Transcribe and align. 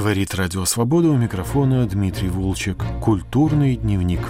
Говорит 0.00 0.34
Радио 0.34 0.64
Свобода 0.64 1.08
у 1.08 1.16
микрофона 1.18 1.86
Дмитрий 1.86 2.30
Волчек. 2.30 2.82
Культурный 3.02 3.76
дневник. 3.76 4.20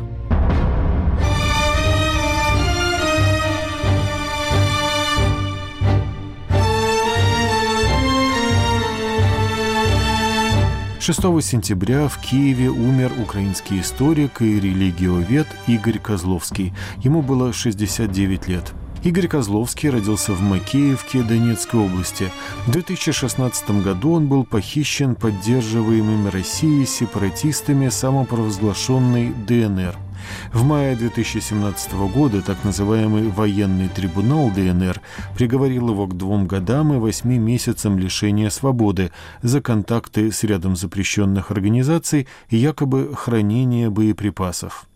Шестого 10.99 11.41
сентября 11.41 12.09
в 12.09 12.21
Киеве 12.21 12.69
умер 12.69 13.13
украинский 13.23 13.81
историк 13.81 14.43
и 14.43 14.59
религиовед 14.59 15.47
Игорь 15.69 16.01
Козловский. 16.01 16.75
Ему 17.05 17.23
было 17.23 17.53
69 17.53 18.49
лет. 18.49 18.73
Игорь 19.03 19.29
Козловский 19.29 19.89
родился 19.89 20.33
в 20.33 20.43
Макеевке 20.43 21.23
Донецкой 21.23 21.81
области. 21.81 22.31
В 22.67 22.71
2016 22.71 23.83
году 23.83 24.13
он 24.13 24.27
был 24.29 24.45
похищен 24.45 25.15
поддерживаемыми 25.15 26.29
Россией 26.29 26.85
сепаратистами 26.85 27.89
самопровозглашенной 27.89 29.33
ДНР– 29.47 29.97
в 30.53 30.65
мае 30.65 30.97
2017 30.97 31.93
года 32.13 32.43
так 32.43 32.65
называемый 32.65 33.29
военный 33.29 33.89
трибунал 33.89 34.51
ДНР 34.51 35.01
приговорил 35.35 35.91
его 35.91 36.07
к 36.07 36.17
двум 36.17 36.47
годам 36.47 36.93
и 36.95 36.99
восьми 36.99 37.39
месяцам 37.39 37.99
лишения 37.99 38.51
свободы 38.51 39.11
за 39.43 39.61
контакты 39.61 40.33
с 40.33 40.43
рядом 40.45 40.77
запрещенных 40.77 41.51
организаций 41.51 42.27
и 42.49 42.57
якобы 42.57 43.15
хранение 43.15 43.91
боеприпасов. 43.91 44.87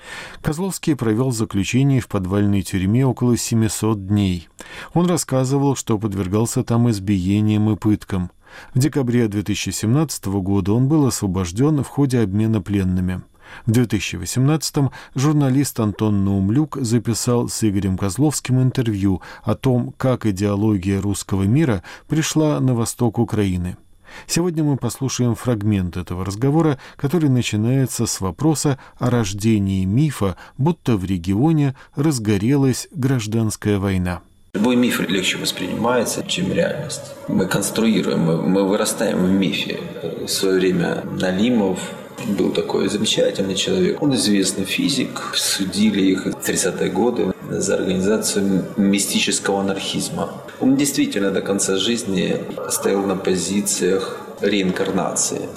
Козловский 0.43 0.97
провел 0.97 1.31
заключение 1.33 2.01
в 2.01 2.09
подвальной 2.09 2.63
тюрьме 2.63 3.07
около 3.07 3.37
700 3.37 4.07
дней. 4.07 4.49
Он 4.93 5.07
рассказывал, 5.07 5.77
что 5.77 5.99
подвергался 5.99 6.63
там 6.63 6.91
избиениям 6.91 7.71
и 7.71 7.77
пыткам. 7.77 8.31
В 8.73 8.79
декабре 8.79 9.29
2017 9.29 10.27
года 10.27 10.73
он 10.73 10.89
был 10.89 11.07
освобожден 11.07 11.83
в 11.83 11.89
ходе 11.89 12.21
обмена 12.21 12.61
пленными. 12.61 13.23
В 13.67 13.71
2018-м 13.71 14.91
журналист 15.15 15.81
Антон 15.81 16.25
Наумлюк 16.25 16.79
записал 16.81 17.49
с 17.49 17.63
Игорем 17.63 17.97
Козловским 17.97 18.63
интервью 18.63 19.23
о 19.43 19.55
том, 19.55 19.95
как 19.97 20.27
идеология 20.27 21.01
русского 21.01 21.45
мира 21.45 21.83
пришла 22.09 22.61
на 22.61 22.75
восток 22.75 23.19
Украины. 23.19 23.77
Сегодня 24.27 24.63
мы 24.65 24.77
послушаем 24.77 25.35
фрагмент 25.35 25.97
этого 25.97 26.25
разговора, 26.25 26.79
который 26.97 27.29
начинается 27.29 28.07
с 28.07 28.21
вопроса 28.21 28.79
о 28.99 29.11
рождении 29.11 29.85
мифа, 29.85 30.37
будто 30.57 30.97
в 30.97 31.05
регионе 31.05 31.75
разгорелась 31.97 32.89
гражданская 32.93 33.79
война. 33.79 34.23
Любой 34.55 34.77
миф 34.77 35.01
легче 35.01 35.37
воспринимается, 35.39 36.25
чем 36.25 36.53
реальность. 36.53 37.13
Мы 37.27 37.47
конструируем, 37.47 38.21
мы, 38.21 38.41
мы 38.41 38.69
вырастаем 38.69 39.19
в 39.19 39.31
мифе. 39.31 39.81
В 40.25 40.29
свое 40.29 40.61
время 40.61 41.03
Налимов 41.21 41.81
был 42.27 42.51
такой 42.51 42.89
замечательный 42.89 43.55
человек. 43.55 44.03
Он 44.03 44.15
известный 44.15 44.65
физик. 44.65 45.35
Судили 45.35 46.03
их 46.03 46.27
в 46.27 46.49
30-е 46.49 46.91
годы 46.91 47.33
за 47.51 47.75
организацию 47.75 48.65
мистического 48.77 49.61
анархизма. 49.61 50.31
Он 50.61 50.77
действительно 50.77 51.31
до 51.31 51.43
конца 51.43 51.77
жизни 51.77 52.41
стоял 52.71 53.03
на 53.03 53.17
позициях 53.17 54.21
реинкарнации. 54.41 55.49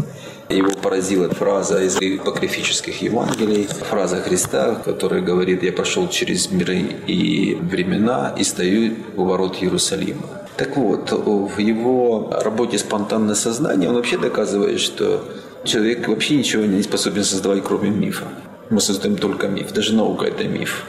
Его 0.49 0.71
поразила 0.71 1.29
фраза 1.29 1.83
из 1.83 1.97
апокрифических 1.97 3.01
Евангелий, 3.01 3.67
фраза 3.89 4.17
Христа, 4.17 4.75
который 4.75 5.21
говорит 5.21 5.61
«Я 5.61 5.73
пошел 5.73 6.07
через 6.07 6.51
миры 6.51 6.95
и 7.05 7.55
времена 7.55 8.33
и 8.37 8.43
стою 8.43 8.93
у 9.17 9.25
ворот 9.25 9.57
Иерусалима». 9.61 10.23
Так 10.55 10.77
вот, 10.77 11.11
в 11.11 11.57
его 11.59 12.31
работе 12.31 12.77
«Спонтанное 12.77 13.35
сознание» 13.35 13.89
он 13.89 13.95
вообще 13.95 14.17
доказывает, 14.17 14.79
что 14.79 15.23
человек 15.63 16.07
вообще 16.07 16.35
ничего 16.35 16.65
не 16.65 16.83
способен 16.83 17.23
создавать, 17.23 17.63
кроме 17.63 17.89
мифа. 17.89 18.25
Мы 18.69 18.81
создаем 18.81 19.17
только 19.17 19.47
миф. 19.47 19.71
Даже 19.73 19.93
наука– 19.93 20.25
это 20.27 20.43
миф. 20.43 20.83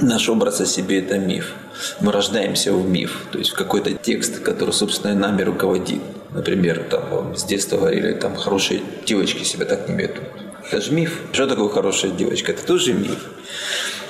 Наш 0.00 0.28
образ 0.28 0.60
о 0.60 0.66
себе– 0.66 0.98
это 1.00 1.18
миф. 1.18 1.54
Мы 2.00 2.12
рождаемся 2.12 2.72
в 2.72 2.88
миф, 2.88 3.26
то 3.30 3.38
есть 3.38 3.50
в 3.50 3.54
какой-то 3.54 3.92
текст, 3.92 4.40
который, 4.40 4.72
собственно, 4.72 5.14
нами 5.14 5.42
руководит. 5.42 6.00
Например, 6.30 6.82
там, 6.90 7.36
с 7.36 7.44
детства 7.44 7.76
говорили, 7.76 8.12
там, 8.12 8.36
хорошие 8.36 8.80
девочки 9.06 9.44
себя 9.44 9.66
так 9.66 9.88
не 9.88 9.96
ведут. 9.96 10.24
Это 10.70 10.80
же 10.80 10.92
миф. 10.92 11.20
Что 11.32 11.46
такое 11.46 11.68
хорошая 11.68 12.10
девочка? 12.12 12.52
Это 12.52 12.64
тоже 12.64 12.94
миф. 12.94 13.18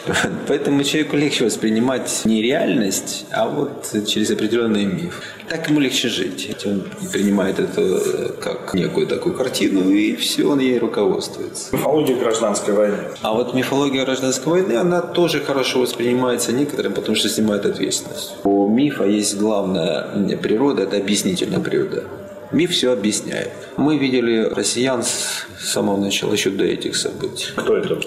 Поэтому 0.48 0.82
человеку 0.84 1.16
легче 1.16 1.44
воспринимать 1.44 2.22
не 2.24 2.42
реальность, 2.42 3.26
а 3.30 3.48
вот 3.48 3.94
через 4.06 4.30
определенный 4.30 4.84
миф. 4.84 5.22
Так 5.48 5.68
ему 5.68 5.80
легче 5.80 6.08
жить. 6.08 6.56
Он 6.64 6.84
принимает 7.12 7.58
это 7.58 7.80
э, 7.80 8.28
как 8.40 8.74
некую 8.74 9.06
такую 9.06 9.34
картину, 9.34 9.90
и 9.90 10.16
все, 10.16 10.46
он 10.46 10.58
ей 10.58 10.78
руководствуется. 10.78 11.74
Мифология 11.74 12.16
гражданской 12.16 12.74
войны. 12.74 12.98
А 13.22 13.32
вот 13.32 13.54
мифология 13.54 14.04
гражданской 14.04 14.52
войны, 14.52 14.74
она 14.74 15.00
тоже 15.00 15.40
хорошо 15.40 15.80
воспринимается 15.80 16.52
некоторым, 16.52 16.94
потому 16.94 17.16
что 17.16 17.28
снимает 17.28 17.66
ответственность. 17.66 18.34
У 18.44 18.68
мифа 18.68 19.04
есть 19.04 19.38
главная 19.38 20.36
природа, 20.36 20.82
это 20.82 20.96
объяснительная 20.96 21.60
природа. 21.60 22.04
Миф 22.52 22.70
все 22.70 22.92
объясняет. 22.92 23.50
Мы 23.78 23.96
видели 23.96 24.42
россиян 24.42 25.02
с 25.02 25.46
самого 25.58 25.96
начала, 25.96 26.32
еще 26.32 26.50
до 26.50 26.64
этих 26.64 26.96
событий. 26.96 27.46
Кто 27.56 27.76
это 27.76 27.98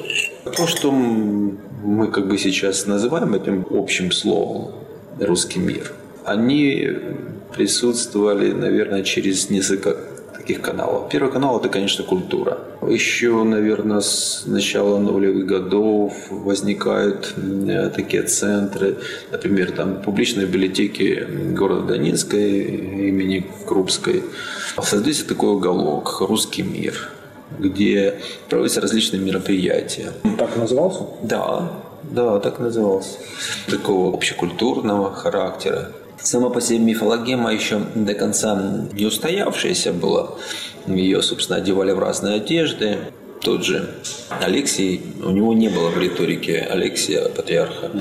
То, 0.55 0.67
что 0.67 0.91
мы 1.85 2.07
как 2.07 2.27
бы 2.27 2.37
сейчас 2.37 2.87
называем 2.87 3.35
этим 3.35 3.65
общим 3.69 4.11
словом 4.11 4.71
«русский 5.19 5.59
мир», 5.59 5.93
они 6.23 6.89
присутствовали, 7.55 8.51
наверное, 8.51 9.03
через 9.03 9.49
несколько 9.51 9.95
таких 10.35 10.61
каналов. 10.61 11.09
Первый 11.09 11.31
канал– 11.31 11.59
это, 11.59 11.69
конечно, 11.69 12.03
культура. 12.03 12.59
Еще, 12.87 13.43
наверное, 13.43 14.01
с 14.01 14.43
начала 14.45 14.99
нулевых 14.99 15.45
годов 15.45 16.13
возникают 16.29 17.33
такие 17.95 18.23
центры, 18.23 18.97
например, 19.31 19.71
там 19.71 20.01
публичные 20.01 20.47
библиотеки 20.47 21.27
города 21.53 21.93
Донецка 21.93 22.37
имени 22.37 23.45
Крупской. 23.67 24.23
Создается 24.81 25.27
такой 25.27 25.51
уголок 25.51 26.21
«Русский 26.21 26.63
мир», 26.63 27.11
где 27.59 28.19
проводятся 28.49 28.81
различные 28.81 29.21
мероприятия. 29.21 30.11
Так 30.37 30.55
назывался? 30.57 31.07
Да, 31.23 31.71
да, 32.03 32.39
так 32.39 32.59
назывался. 32.59 33.17
Такого 33.67 34.13
общекультурного 34.13 35.13
характера. 35.13 35.91
Сама 36.21 36.49
по 36.49 36.61
себе 36.61 36.79
мифологема 36.79 37.53
еще 37.53 37.79
до 37.93 38.13
конца 38.13 38.87
не 38.93 39.05
устоявшаяся 39.05 39.93
была. 39.93 40.31
Ее, 40.87 41.21
собственно, 41.21 41.59
одевали 41.59 41.91
в 41.91 41.99
разные 41.99 42.35
одежды. 42.35 42.97
Тот 43.41 43.63
же 43.63 43.93
Алексей, 44.41 45.01
у 45.23 45.29
него 45.29 45.53
не 45.53 45.69
было 45.69 45.89
в 45.89 45.97
риторике 45.99 46.61
Алексия, 46.61 47.29
патриарха, 47.29 47.91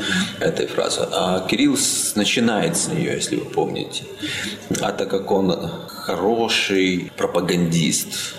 этой 0.40 0.66
фразы. 0.66 1.06
А 1.12 1.46
Кирилл 1.46 1.76
начинает 2.14 2.78
с 2.78 2.88
нее, 2.88 3.12
если 3.12 3.36
вы 3.36 3.44
помните. 3.44 4.04
А 4.80 4.92
так 4.92 5.10
как 5.10 5.30
он 5.30 5.54
хороший 5.88 7.12
пропагандист, 7.18 8.36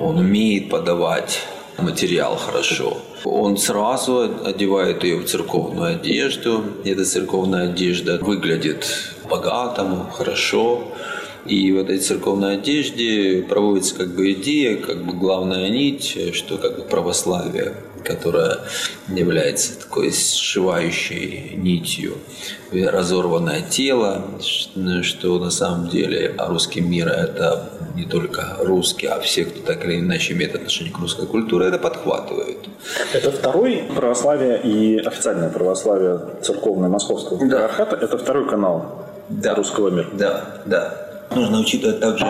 он 0.00 0.18
умеет 0.18 0.68
подавать 0.70 1.40
материал 1.78 2.36
хорошо. 2.36 2.98
Он 3.24 3.56
сразу 3.56 4.30
одевает 4.44 5.04
ее 5.04 5.16
в 5.16 5.26
церковную 5.26 5.96
одежду. 5.96 6.64
Эта 6.84 7.04
церковная 7.04 7.70
одежда 7.70 8.18
выглядит 8.18 8.86
богатому, 9.28 10.10
хорошо. 10.10 10.88
И 11.46 11.72
в 11.72 11.78
этой 11.78 11.98
церковной 11.98 12.54
одежде 12.54 13.42
проводится 13.48 13.96
как 13.96 14.14
бы 14.14 14.32
идея, 14.32 14.76
как 14.76 15.04
бы 15.04 15.12
главная 15.12 15.68
нить, 15.70 16.16
что 16.34 16.56
как 16.56 16.76
бы 16.76 16.82
православие, 16.84 17.74
которое 18.04 18.58
является 19.08 19.78
такой 19.78 20.12
сшивающей 20.12 21.54
нитью, 21.56 22.18
разорванное 22.70 23.62
тело, 23.62 24.24
что 25.02 25.38
на 25.40 25.50
самом 25.50 25.88
деле 25.88 26.32
русский 26.38 26.80
мир– 26.80 27.08
это 27.08 27.71
не 27.94 28.04
только 28.04 28.56
русские, 28.60 29.10
а 29.12 29.20
все, 29.20 29.44
кто 29.44 29.60
так 29.60 29.84
или 29.84 30.00
иначе 30.00 30.32
имеет 30.32 30.54
отношение 30.54 30.92
к 30.92 30.98
русской 30.98 31.26
культуре, 31.26 31.66
это 31.66 31.78
подхватывают. 31.78 32.68
Это 33.12 33.30
второй 33.30 33.84
православие 33.94 34.60
и 34.62 34.98
официальное 34.98 35.50
православие 35.50 36.20
церковное 36.42 36.88
московского 36.88 37.38
патриархата, 37.38 37.96
да. 37.96 38.04
это 38.04 38.18
второй 38.18 38.48
канал 38.48 39.06
да. 39.28 39.54
русского 39.54 39.90
мира. 39.90 40.08
Да, 40.12 40.62
да. 40.66 41.08
Нужно 41.34 41.60
учитывать 41.60 42.00
также 42.00 42.26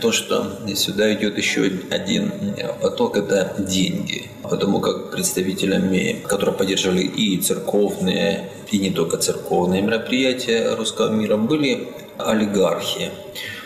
то, 0.00 0.12
что 0.12 0.46
сюда 0.74 1.12
идет 1.12 1.36
еще 1.36 1.72
один 1.90 2.32
поток– 2.80 3.16
это 3.18 3.54
деньги. 3.58 4.30
Потому 4.42 4.80
как 4.80 5.10
представителями, 5.10 6.22
которые 6.26 6.54
поддерживали 6.54 7.02
и 7.02 7.36
церковные, 7.38 8.50
и 8.70 8.78
не 8.78 8.90
только 8.90 9.16
церковные 9.16 9.82
мероприятия 9.82 10.74
русского 10.76 11.10
мира, 11.10 11.36
были 11.36 11.88
олигархи. 12.16 13.10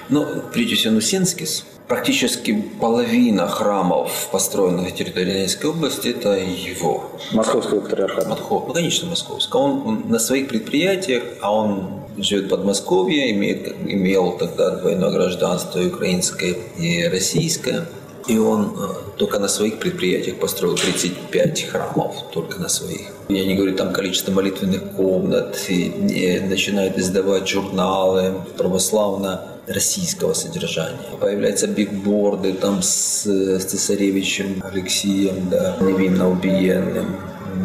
Но 0.09 0.27
прежде 0.53 0.77
всего 0.77 0.95
Нусенскис, 0.95 1.65
практически 1.89 2.53
половина 2.81 3.47
храмов, 3.49 4.29
построенных 4.33 4.93
в 4.93 4.95
территории 4.95 5.33
Донецкой 5.33 5.71
области, 5.71 6.09
это 6.09 6.37
его. 6.37 7.11
Московского 7.33 7.81
патриархата. 7.81 8.29
Ну, 8.29 8.61
конечно, 8.73 9.09
московского. 9.09 9.61
Он 9.61 10.05
на 10.09 10.19
своих 10.19 10.49
предприятиях, 10.49 11.23
а 11.41 11.55
он 11.55 12.03
живет 12.19 12.47
в 12.47 12.49
Подмосковье, 12.49 13.31
имеет, 13.33 13.75
имел 13.87 14.33
тогда 14.39 14.71
двойное 14.77 15.11
гражданство, 15.11 15.81
украинское 15.81 16.57
и 16.79 17.07
российское. 17.09 17.87
И 18.27 18.39
он 18.39 18.77
э, 18.79 19.17
только 19.17 19.39
на 19.39 19.49
своих 19.49 19.79
предприятиях 19.79 20.39
построил 20.39 20.77
35 20.77 21.63
храмов, 21.65 22.15
только 22.33 22.61
на 22.61 22.69
своих. 22.69 23.09
Я 23.29 23.45
не 23.45 23.55
говорю 23.55 23.75
там 23.77 23.93
количество 23.93 24.33
молитвенных 24.33 24.93
комнат, 24.93 25.59
и, 25.69 25.87
и 25.87 26.41
начинает 26.41 26.99
издавать 26.99 27.49
журналы 27.49 28.35
православно-российского 28.57 30.35
содержания. 30.35 30.99
Появляются 31.21 31.67
бигборды 31.67 32.53
там 32.53 32.83
с, 32.83 33.27
с 33.27 33.65
цесаревичем 33.65 34.63
Алексеем, 34.65 35.49
да, 35.51 35.77
невинно 35.81 36.31
убиенным, 36.31 37.17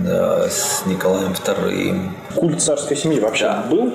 да, 0.03 0.49
с 0.49 0.83
Николаем 0.85 1.33
II. 1.33 2.09
Культ 2.35 2.61
царской 2.61 2.97
семьи 2.97 3.19
вообще 3.19 3.45
да. 3.45 3.67
был? 3.69 3.93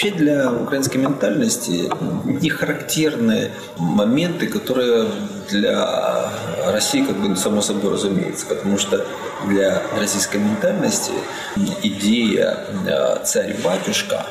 Вообще 0.00 0.14
для 0.16 0.52
украинской 0.52 0.98
ментальности 0.98 1.90
не 2.24 2.50
характерны 2.50 3.50
моменты, 3.78 4.46
которые 4.46 5.08
для 5.50 6.30
России 6.66 7.04
как 7.04 7.16
бы 7.16 7.34
само 7.34 7.60
собой 7.62 7.94
разумеется, 7.94 8.46
потому 8.46 8.78
что 8.78 9.04
для 9.48 9.82
российской 9.98 10.36
ментальности 10.36 11.10
идея 11.82 12.64
э, 12.86 13.24
царь-батюшка 13.24 14.24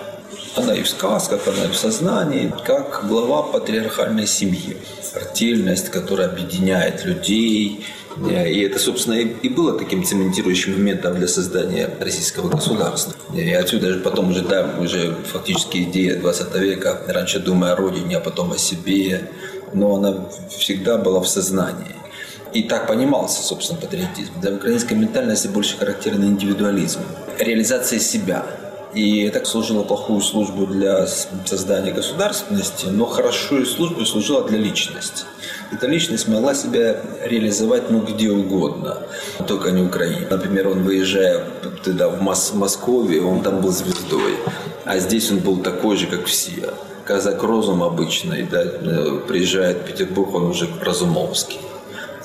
она 0.56 0.74
и 0.74 0.84
в 0.84 0.90
сказках, 0.90 1.42
она 1.50 1.66
и 1.66 1.68
в 1.68 1.76
сознании, 1.76 2.54
как 2.64 3.06
глава 3.06 3.44
патриархальной 3.44 4.26
семьи. 4.26 4.78
Артельность, 5.16 5.90
которая 5.90 6.30
объединяет 6.30 7.04
людей, 7.04 7.86
и 8.26 8.62
это, 8.62 8.80
собственно, 8.80 9.16
и 9.16 9.50
было 9.50 9.78
таким 9.78 10.04
цементирующим 10.04 10.74
моментом 10.74 11.16
для 11.16 11.28
создания 11.28 11.90
российского 12.00 12.50
государства. 12.50 13.14
И 13.36 13.52
отсюда 13.52 13.94
же 13.94 14.00
потом 14.00 14.32
уже, 14.32 14.42
да, 14.42 14.70
уже 14.80 15.16
фактически 15.32 15.84
идея 15.84 16.20
20 16.20 16.56
века, 16.56 17.02
раньше 17.08 17.40
думая 17.40 17.74
о 17.74 17.76
родине, 17.76 18.18
а 18.18 18.20
потом 18.20 18.52
о 18.52 18.58
себе, 18.58 19.30
но 19.74 19.96
она 19.96 20.30
всегда 20.50 20.98
была 20.98 21.22
в 21.22 21.28
сознании. 21.28 21.96
И 22.54 22.64
так 22.64 22.88
понимался, 22.88 23.44
собственно, 23.44 23.80
патриотизм. 23.80 24.32
Для 24.42 24.54
украинской 24.54 24.94
ментальности 24.94 25.48
больше 25.48 25.78
характерный 25.78 26.28
индивидуализм. 26.28 27.02
Реализация 27.40 28.00
себя– 28.00 28.46
и 28.98 29.22
это 29.26 29.46
служило 29.46 29.84
плохую 29.84 30.22
службу 30.22 30.66
для 30.66 31.06
создания 31.46 31.92
государственности, 31.92 32.88
но 32.88 33.06
хорошую 33.06 33.68
службу 33.68 34.04
служила 34.06 34.44
для 34.44 34.58
личности. 34.58 35.26
Эта 35.72 35.86
личность 35.86 36.28
могла 36.28 36.56
себя 36.56 37.00
реализовать 37.24 37.92
ну 37.92 38.02
где 38.02 38.32
угодно, 38.32 38.98
только 39.48 39.70
не 39.70 39.84
Украине. 39.84 40.26
Например, 40.28 40.70
он 40.70 40.82
выезжая 40.82 41.44
туда, 41.84 42.10
в 42.10 42.24
Мос 42.24 42.54
Москве, 42.56 43.22
он 43.22 43.44
там 43.44 43.62
был 43.62 43.70
звездой, 43.70 44.34
а 44.84 44.98
здесь 44.98 45.32
он 45.32 45.40
был 45.40 45.58
такой 45.58 45.96
же, 45.96 46.08
как 46.08 46.26
все. 46.26 46.74
Казак 47.06 47.44
Розум 47.44 47.84
обычный, 47.84 48.44
да, 48.44 48.64
э, 48.64 49.20
приезжает 49.28 49.78
в 49.78 49.86
Петербург, 49.86 50.34
он 50.34 50.46
уже 50.48 50.68
Разумовский. 50.82 51.60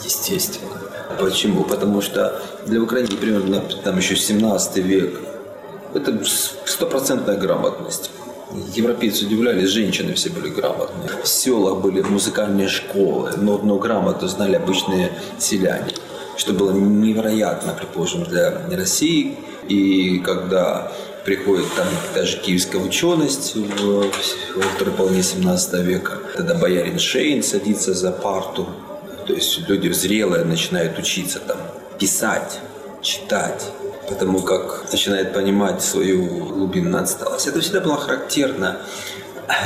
Естественно. 0.02 0.70
Почему? 1.20 1.64
Потому 1.64 2.00
что 2.00 2.40
для 2.66 2.80
Украины 2.80 3.14
примерно 3.14 3.62
там 3.84 3.98
еще 3.98 4.16
17 4.16 4.76
век 4.78 5.31
это 5.94 6.24
стопроцентная 6.24 7.36
грамотность. 7.36 8.10
Европейцы 8.74 9.24
удивлялись, 9.24 9.68
женщины 9.68 10.12
все 10.14 10.30
были 10.30 10.48
грамотные. 10.48 11.10
В 11.22 11.26
селах 11.26 11.80
были 11.80 12.02
музыкальные 12.02 12.68
школы, 12.68 13.32
но, 13.36 13.58
но 13.58 13.78
грамоту 13.78 14.28
знали 14.28 14.56
обычные 14.56 15.12
селяне, 15.38 15.92
что 16.36 16.52
было 16.52 16.72
невероятно, 16.72 17.72
предположим, 17.72 18.24
для 18.24 18.50
России. 18.70 19.38
И 19.68 20.18
когда 20.18 20.92
приходит 21.24 21.66
там 21.76 21.86
даже 22.14 22.38
киевская 22.38 22.82
ученость 22.82 23.54
в, 23.54 24.10
во 24.56 24.62
второй 24.74 24.94
половине 24.94 25.22
17 25.22 25.74
века, 25.80 26.18
тогда 26.36 26.54
боярин 26.54 26.98
Шейн 26.98 27.42
садится 27.42 27.94
за 27.94 28.12
парту, 28.12 28.68
то 29.26 29.32
есть 29.32 29.68
люди 29.68 29.88
зрелые 29.90 30.44
начинают 30.44 30.98
учиться 30.98 31.38
там 31.38 31.58
писать, 31.98 32.58
читать, 33.02 33.72
потому 34.08 34.40
как 34.40 34.84
начинает 34.90 35.32
понимать 35.32 35.82
свою 35.82 36.26
глубинную 36.26 37.02
отсталость. 37.02 37.46
Это 37.46 37.60
всегда 37.60 37.80
было 37.80 37.96
характерно 37.96 38.78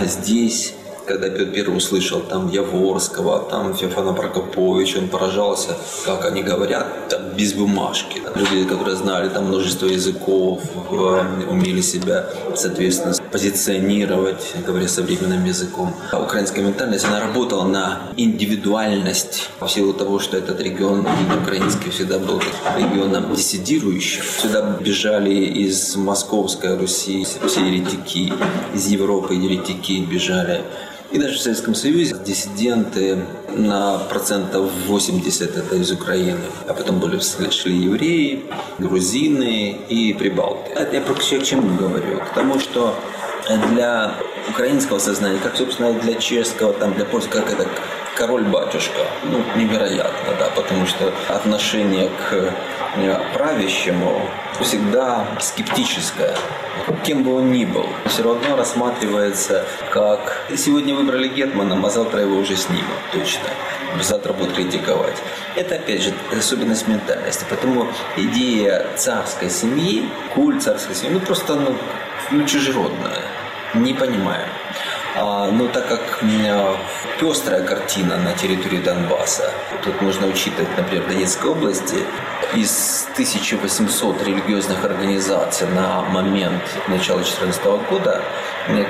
здесь 0.04 0.74
когда 1.06 1.30
Петр 1.30 1.52
Первый 1.52 1.76
услышал 1.76 2.20
там 2.20 2.50
Яворского, 2.50 3.48
там 3.48 3.74
Феофана 3.74 4.12
Прокоповича, 4.12 4.98
он 4.98 5.08
поражался, 5.08 5.76
как 6.04 6.24
они 6.24 6.42
говорят, 6.42 7.05
там, 7.16 7.36
без 7.36 7.52
бумажки. 7.52 8.20
Там, 8.20 8.34
люди, 8.36 8.64
которые 8.68 8.96
знали 8.96 9.28
там 9.28 9.46
множество 9.46 9.86
языков, 9.86 10.62
умели 11.50 11.80
себя, 11.80 12.26
соответственно, 12.54 13.14
позиционировать, 13.30 14.54
говоря 14.66 14.88
современным 14.88 15.44
языком. 15.44 15.94
А 16.12 16.20
украинская 16.20 16.64
ментальность, 16.64 17.04
она 17.04 17.20
работала 17.20 17.64
на 17.64 18.00
индивидуальность 18.16 19.50
в 19.60 19.68
силу 19.68 19.92
того, 19.92 20.18
что 20.18 20.36
этот 20.36 20.60
регион 20.60 21.06
украинский 21.42 21.90
всегда 21.90 22.18
был 22.18 22.40
регионом 22.76 23.34
диссидирующим. 23.34 24.22
Сюда 24.42 24.76
бежали 24.80 25.34
из 25.34 25.96
Московской 25.96 26.76
Руси 26.76 27.26
все 27.46 27.60
еретики, 27.60 28.32
из 28.74 28.86
Европы 28.86 29.34
еретики 29.34 30.04
бежали 30.04 30.62
и 31.10 31.18
даже 31.18 31.38
в 31.38 31.40
Советском 31.40 31.74
Союзе 31.74 32.16
диссиденты 32.24 33.18
на 33.54 33.98
процентов 33.98 34.70
80 34.86 35.56
это 35.56 35.76
из 35.76 35.90
Украины. 35.90 36.40
А 36.68 36.74
потом 36.74 36.98
были 36.98 37.18
шли 37.18 37.76
евреи, 37.76 38.44
грузины 38.78 39.78
и 39.88 40.12
прибалты. 40.12 40.72
Это 40.72 40.96
я 40.96 41.00
про 41.00 41.14
к 41.14 41.22
чему 41.22 41.76
говорю? 41.76 42.18
К 42.18 42.34
тому, 42.34 42.58
что 42.58 42.94
для 43.70 44.14
украинского 44.50 44.98
сознания, 44.98 45.38
как, 45.42 45.56
собственно, 45.56 45.92
для 45.92 46.14
чешского, 46.14 46.72
там, 46.72 46.94
для 46.94 47.04
польского, 47.04 47.42
как 47.42 47.52
это 47.52 47.68
король-батюшка. 48.16 49.06
Ну, 49.24 49.42
невероятно, 49.56 50.34
да, 50.38 50.50
потому 50.54 50.86
что 50.86 51.12
отношение 51.28 52.08
к 52.08 52.52
правящему 53.34 54.22
всегда 54.60 55.26
скептическое. 55.40 56.36
Кем 57.04 57.22
бы 57.22 57.36
он 57.36 57.52
ни 57.52 57.64
был, 57.64 57.86
все 58.06 58.22
равно 58.22 58.56
рассматривается 58.56 59.64
как 59.90 60.46
сегодня 60.56 60.94
выбрали 60.94 61.28
Гетмана, 61.28 61.80
а 61.84 61.90
завтра 61.90 62.20
его 62.20 62.36
уже 62.38 62.56
снимут, 62.56 62.84
точно. 63.12 63.48
Завтра 64.02 64.32
будут 64.32 64.54
критиковать. 64.54 65.16
Это, 65.54 65.76
опять 65.76 66.02
же, 66.02 66.12
особенность 66.36 66.86
ментальности. 66.86 67.44
Потому 67.48 67.86
идея 68.16 68.86
царской 68.96 69.48
семьи, 69.48 70.08
культ 70.34 70.62
царской 70.62 70.94
семьи, 70.94 71.14
ну 71.14 71.20
просто 71.20 71.54
ну, 71.54 71.74
ну 72.30 72.46
чужеродная. 72.46 73.22
Не 73.74 73.94
понимаем. 73.94 74.48
А, 75.18 75.50
но 75.50 75.66
так 75.68 75.88
как 75.88 76.22
пестрая 77.18 77.62
картина 77.62 78.18
на 78.18 78.34
территории 78.34 78.78
Донбасса, 78.78 79.50
тут 79.82 80.02
нужно 80.02 80.26
учитывать, 80.26 80.68
например, 80.76 81.04
в 81.04 81.08
Донецкой 81.08 81.52
области 81.52 81.96
из 82.54 83.06
1800 83.14 84.22
религиозных 84.24 84.84
организаций 84.84 85.66
на 85.68 86.02
момент 86.02 86.62
начала 86.88 87.20
2014 87.20 87.64
года 87.88 88.22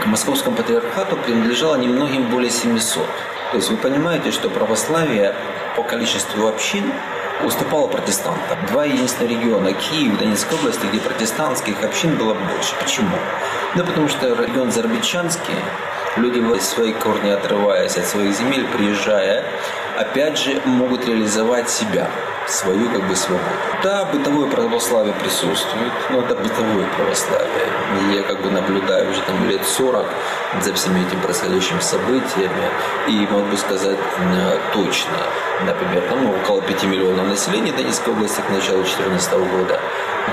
к 0.03 0.07
московскому 0.07 0.57
патриархату 0.57 1.17
принадлежало 1.17 1.77
немногим 1.77 2.29
более 2.29 2.51
700. 2.51 3.07
То 3.53 3.57
есть 3.57 3.71
вы 3.71 3.77
понимаете, 3.77 4.33
что 4.33 4.51
православие 4.51 5.33
по 5.77 5.85
количеству 5.85 6.49
общин 6.49 6.93
уступала 7.45 7.87
протестантам. 7.87 8.59
Два 8.73 8.85
единственных 8.85 9.31
региона, 9.31 9.73
Киев 9.73 10.15
и 10.15 10.17
Донецкая 10.17 10.59
области, 10.59 10.87
где 10.87 10.99
протестантских 10.99 11.85
общин 11.85 12.17
было 12.17 12.35
больше. 12.35 12.75
Почему? 12.81 13.17
Да 13.77 13.85
потому 13.85 14.09
что 14.09 14.35
регион 14.35 14.73
Зарбичанский 14.73 15.55
Люди 16.17 16.41
свои 16.63 16.95
корни 16.95 17.29
отрываясь 17.29 17.99
от 17.99 18.07
своих 18.07 18.35
земель, 18.35 18.67
приезжая, 18.69 19.45
опять 19.99 20.39
же 20.39 20.61
могут 20.65 21.07
реализовать 21.07 21.71
себя 21.71 22.09
свою 22.47 22.89
как 22.91 23.09
бы 23.09 23.17
свободу. 23.17 23.45
Да, 23.83 24.05
бытовое 24.05 24.49
православие 24.49 25.13
присутствует, 25.15 25.93
но 26.11 26.21
это 26.21 26.35
бытовое 26.37 26.87
православие. 26.97 27.67
И 28.01 28.15
я 28.17 28.23
как 28.23 28.41
бы 28.41 28.51
наблюдаю 28.51 29.11
уже 29.11 29.21
там 29.23 29.49
лет 29.49 29.65
40 29.65 30.07
за 30.63 30.73
всеми 30.75 31.01
этими 31.07 31.21
происходящими 31.21 31.81
событиями 31.81 32.71
и 33.09 33.27
могу 33.31 33.57
сказать 33.57 33.99
точно, 34.73 35.19
например, 35.65 36.03
там 36.09 36.25
ну, 36.25 36.35
около 36.37 36.63
5 36.63 36.85
миллионов 36.85 37.27
населения 37.27 37.73
Донецкой 37.73 38.13
области 38.13 38.41
к 38.41 38.51
началу 38.51 38.83
2014 38.83 39.33
года. 39.33 39.81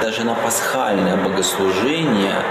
Даже 0.02 0.24
на 0.24 0.36
пасхальное 0.36 1.18
богослужение 1.18 2.44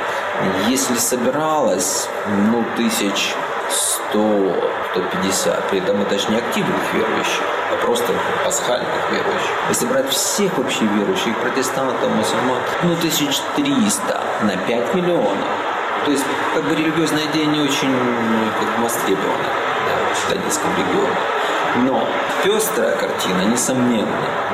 если 0.68 0.96
собиралось, 0.96 2.08
ну, 2.50 2.64
тысяч 2.76 3.34
сто, 3.72 4.54
сто 4.90 5.00
пятьдесят, 5.00 5.68
при 5.68 5.78
этом 5.78 6.00
это 6.02 6.18
же 6.18 6.28
не 6.28 6.36
активных 6.36 6.94
верующих, 6.94 7.42
а 7.72 7.76
просто 7.84 8.12
пасхальных 8.44 8.88
верующих. 9.10 9.50
Если 9.68 9.86
брать 9.86 10.08
всех 10.10 10.56
вообще 10.58 10.84
верующих, 10.84 11.36
протестантов, 11.38 12.10
мусульман, 12.10 12.60
ну, 12.82 12.96
тысяч 12.96 13.40
триста 13.56 14.22
на 14.42 14.56
пять 14.56 14.94
миллионов. 14.94 15.36
То 16.04 16.10
есть, 16.10 16.24
как 16.54 16.64
бы 16.64 16.74
религиозная 16.74 17.26
идея 17.26 17.46
не 17.46 17.60
очень 17.60 17.96
как 18.58 18.76
бы, 18.76 18.82
востребована 18.82 19.48
да, 19.86 20.14
в 20.14 20.28
Донецком 20.28 20.70
регионе. 20.76 21.16
Но 21.76 22.06
пестрая 22.44 22.94
картина, 22.96 23.42
несомненно. 23.50 24.06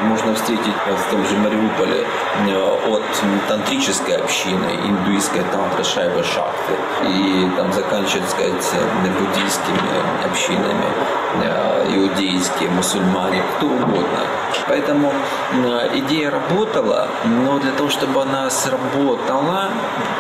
Можно 0.03 0.35
встретить 0.35 0.75
в 0.87 1.11
том 1.11 1.27
же 1.27 1.37
Мариуполе 1.37 2.07
э, 2.47 2.77
от 2.87 3.03
тантрической 3.49 4.17
общины, 4.17 4.71
индуистской 4.85 5.43
тантры 5.51 5.83
Шайвы 5.83 6.23
Шахты, 6.23 6.75
и 7.05 7.51
там 7.57 7.73
заканчивать, 7.73 8.23
так 8.23 8.31
сказать, 8.31 8.85
буддийскими 9.19 10.27
общинами, 10.31 10.85
э, 11.43 11.87
иудейские, 11.97 12.71
мусульмане, 12.71 13.43
кто 13.57 13.67
угодно. 13.67 14.21
Поэтому 14.69 15.13
э, 15.53 15.99
идея 15.99 16.31
работала, 16.31 17.09
но 17.25 17.59
для 17.59 17.73
того, 17.73 17.89
чтобы 17.89 18.23
она 18.23 18.49
сработала, 18.51 19.71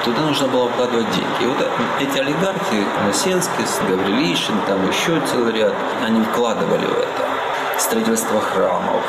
туда 0.04 0.22
нужно 0.22 0.48
было 0.48 0.68
вкладывать 0.70 1.10
деньги. 1.10 1.42
И 1.42 1.46
вот 1.46 1.58
эти 2.00 2.18
олигархи, 2.18 2.84
Насенский, 3.06 3.64
Гаврилишин, 3.88 4.54
там 4.66 4.88
еще 4.88 5.20
целый 5.30 5.52
ряд, 5.52 5.74
они 6.04 6.22
вкладывали 6.24 6.87
в 6.88 6.98
это. 6.98 7.78
Строительство 7.78 8.40
храмов, 8.40 9.02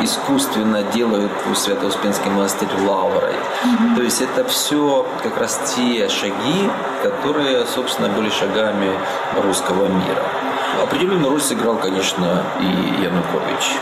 искусственно 0.00 0.82
делают 0.82 1.30
Свято-Успенский 1.54 2.30
монастырь 2.30 2.68
лаврой. 2.86 3.32
Mm-hmm. 3.32 3.96
То 3.96 4.02
есть 4.02 4.20
это 4.20 4.44
все 4.44 5.06
как 5.22 5.38
раз 5.38 5.60
те 5.74 6.08
шаги, 6.08 6.70
которые, 7.02 7.66
собственно, 7.66 8.08
были 8.08 8.30
шагами 8.30 8.92
русского 9.42 9.86
мира. 9.86 10.22
Определенную 10.82 11.30
роль 11.30 11.40
сыграл, 11.40 11.76
конечно, 11.76 12.42
и 12.60 13.02
Янукович. 13.02 13.76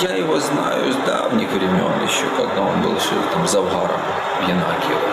Я 0.00 0.16
его 0.16 0.40
знаю 0.40 0.92
с 0.92 0.96
давних 1.06 1.50
времен 1.50 1.92
еще, 2.02 2.26
когда 2.36 2.62
он 2.62 2.80
был 2.82 2.92
еще 2.92 3.14
там 3.32 3.46
завгаром 3.46 4.00
в 4.40 4.48
Янакиево. 4.48 5.12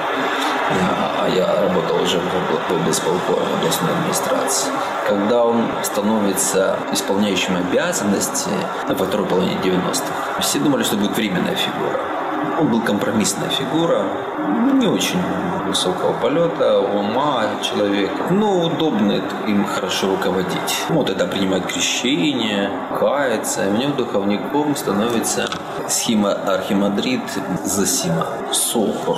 А 0.71 1.27
я 1.29 1.47
работал 1.61 2.01
уже 2.01 2.19
в 2.19 2.73
облсполкоме 2.73 3.45
областной 3.59 3.91
администрации. 3.91 4.69
Когда 5.07 5.43
он 5.43 5.65
становится 5.83 6.77
исполняющим 6.91 7.55
обязанности 7.57 8.49
на 8.87 8.95
второй 8.95 9.25
половине 9.27 9.57
90-х, 9.63 10.41
все 10.41 10.59
думали, 10.59 10.83
что 10.83 10.97
будет 10.97 11.15
временная 11.15 11.55
фигура. 11.55 11.99
Он 12.59 12.67
был 12.67 12.81
компромиссная 12.81 13.49
фигура, 13.49 14.03
не 14.73 14.87
очень 14.87 15.19
высокого 15.67 16.13
полета, 16.13 16.79
ума 16.79 17.45
человека, 17.61 18.25
но 18.31 18.65
удобно 18.65 19.21
им 19.47 19.65
хорошо 19.65 20.07
руководить. 20.11 20.85
Вот 20.89 21.09
это 21.09 21.25
принимать 21.25 21.65
крещение, 21.65 22.69
кается. 22.99 23.65
И 23.65 23.87
в 23.87 23.95
духовником 23.95 24.75
становится 24.75 25.49
схема 25.87 26.31
архимандрит 26.31 27.21
Засима, 27.63 28.27
Сокор. 28.51 29.17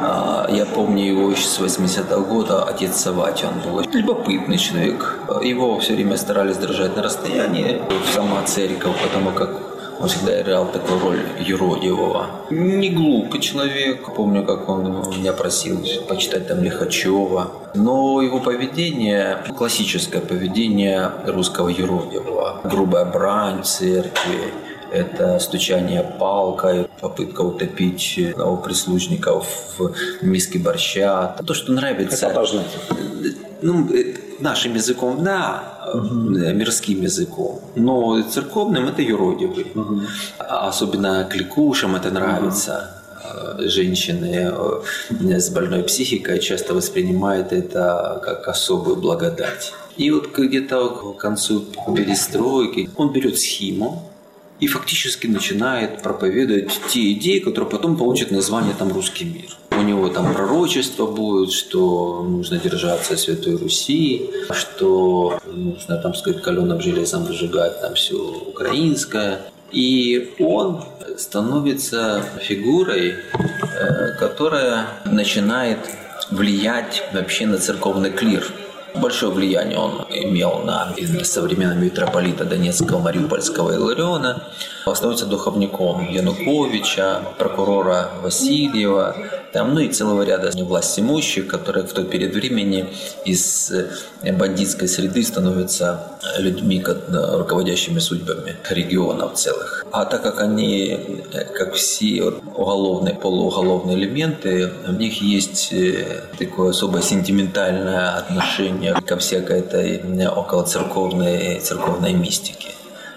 А, 0.00 0.46
я 0.50 0.66
помню 0.66 1.04
его 1.04 1.30
еще 1.30 1.46
с 1.46 1.58
80-го 1.58 2.24
года, 2.24 2.64
отец 2.64 2.96
Савати, 2.96 3.46
он 3.46 3.60
был 3.60 3.80
любопытный 3.92 4.58
человек. 4.58 5.18
Его 5.42 5.78
все 5.80 5.94
время 5.94 6.16
старались 6.16 6.56
держать 6.56 6.96
на 6.96 7.02
расстоянии, 7.02 7.80
сама 8.12 8.42
церковь, 8.44 8.96
потому 9.02 9.32
как 9.32 9.68
он 10.00 10.08
всегда 10.08 10.40
играл 10.40 10.66
такую 10.66 11.00
роль 11.00 11.20
юродивого. 11.40 12.26
Не 12.50 12.90
глупый 12.90 13.40
человек. 13.40 14.14
Помню, 14.14 14.44
как 14.44 14.68
он 14.68 15.10
меня 15.10 15.32
просил 15.32 15.84
почитать 16.08 16.46
там 16.46 16.62
Лихачева. 16.62 17.50
Но 17.74 18.22
его 18.22 18.38
поведение, 18.38 19.38
классическое 19.56 20.20
поведение 20.20 21.10
русского 21.26 21.68
юродивого. 21.68 22.60
Грубая 22.64 23.06
брань 23.06 23.62
в 23.62 23.66
церкви, 23.66 24.52
это 24.92 25.38
стучание 25.38 26.02
палкой, 26.18 26.88
попытка 27.00 27.42
утопить 27.42 28.18
новоприслужников 28.36 29.46
в 29.78 29.92
миске 30.22 30.58
борща. 30.58 31.36
То, 31.46 31.54
что 31.54 31.72
нравится. 31.72 32.26
Эпатажно. 32.26 32.62
Ну, 33.62 33.92
э, 33.92 34.14
нашим 34.40 34.74
языком, 34.74 35.22
да, 35.24 35.90
угу. 35.94 36.06
мирским 36.06 37.02
языком. 37.02 37.60
Но 37.74 38.22
церковным 38.22 38.88
это 38.88 39.02
юродивый. 39.02 39.66
Угу. 39.74 40.00
Особенно 40.38 41.24
кликушам 41.24 41.96
это 41.96 42.10
нравится. 42.10 42.72
Угу. 42.72 43.68
Женщины 43.68 44.52
с 45.10 45.50
больной 45.50 45.82
психикой 45.82 46.38
часто 46.38 46.74
воспринимают 46.74 47.52
это 47.52 48.20
как 48.24 48.48
особую 48.48 48.96
благодать. 48.96 49.72
И 49.96 50.10
вот 50.12 50.28
где-то 50.32 50.90
к 50.90 51.16
концу 51.18 51.66
перестройки 51.94 52.88
он 52.96 53.12
берет 53.12 53.38
схему, 53.38 54.08
и 54.60 54.66
фактически 54.66 55.26
начинает 55.26 56.02
проповедовать 56.02 56.80
те 56.88 57.12
идеи, 57.12 57.38
которые 57.38 57.70
потом 57.70 57.96
получат 57.96 58.30
название 58.30 58.74
там 58.78 58.92
«Русский 58.92 59.24
мир». 59.24 59.56
У 59.70 59.82
него 59.82 60.08
там 60.08 60.34
пророчество 60.34 61.06
будет, 61.06 61.52
что 61.52 62.24
нужно 62.24 62.58
держаться 62.58 63.16
Святой 63.16 63.56
Руси, 63.56 64.28
что 64.50 65.38
нужно 65.46 65.98
там, 65.98 66.14
сказать, 66.14 66.42
каленым 66.42 66.80
железом 66.80 67.24
выжигать 67.24 67.80
там 67.80 67.94
все 67.94 68.16
украинское. 68.16 69.40
И 69.70 70.34
он 70.40 70.82
становится 71.16 72.24
фигурой, 72.40 73.14
э, 73.14 74.14
которая 74.18 74.86
начинает 75.04 75.78
влиять 76.30 77.04
вообще 77.12 77.46
на 77.46 77.58
церковный 77.58 78.10
клир. 78.10 78.44
Большое 79.00 79.32
влияние 79.32 79.78
он 79.78 80.06
имел 80.10 80.62
на 80.64 80.94
современного 81.22 81.78
митрополита 81.78 82.44
Донецкого, 82.44 82.98
Мариупольского 82.98 83.74
Илариона. 83.74 84.42
Становится 84.92 85.26
духовником 85.26 86.08
Януковича, 86.08 87.22
прокурора 87.38 88.10
Васильева, 88.22 89.16
там, 89.52 89.74
ну 89.74 89.80
и 89.80 89.88
целого 89.88 90.22
ряда 90.22 90.50
власть 90.64 90.98
имущих, 90.98 91.46
которые 91.46 91.86
в 91.86 91.92
тот 91.92 92.10
период 92.10 92.34
времени 92.34 92.86
из 93.24 93.70
э, 93.70 94.32
бандитской 94.32 94.88
среды 94.88 95.22
становятся 95.24 96.12
людьми, 96.38 96.84
руководящими 96.84 97.98
судьбами 97.98 98.56
регионов 98.68 99.34
целых. 99.34 99.86
А 99.90 100.04
так 100.04 100.22
как 100.22 100.40
они, 100.40 101.22
э, 101.32 101.44
как 101.44 101.74
все 101.74 102.24
уголовные, 102.24 103.14
полууголовные 103.14 103.96
элементы, 103.96 104.70
в 104.86 104.92
них 104.92 105.22
есть 105.22 105.72
э, 105.72 106.22
такое 106.38 106.70
особое 106.70 107.02
сентиментальное 107.02 108.16
отношение 108.16 108.94
ко 109.06 109.16
всякой 109.16 109.60
этой 109.60 110.28
околоцерковной 110.28 111.60
церковной 111.60 112.12
мистике. 112.12 112.68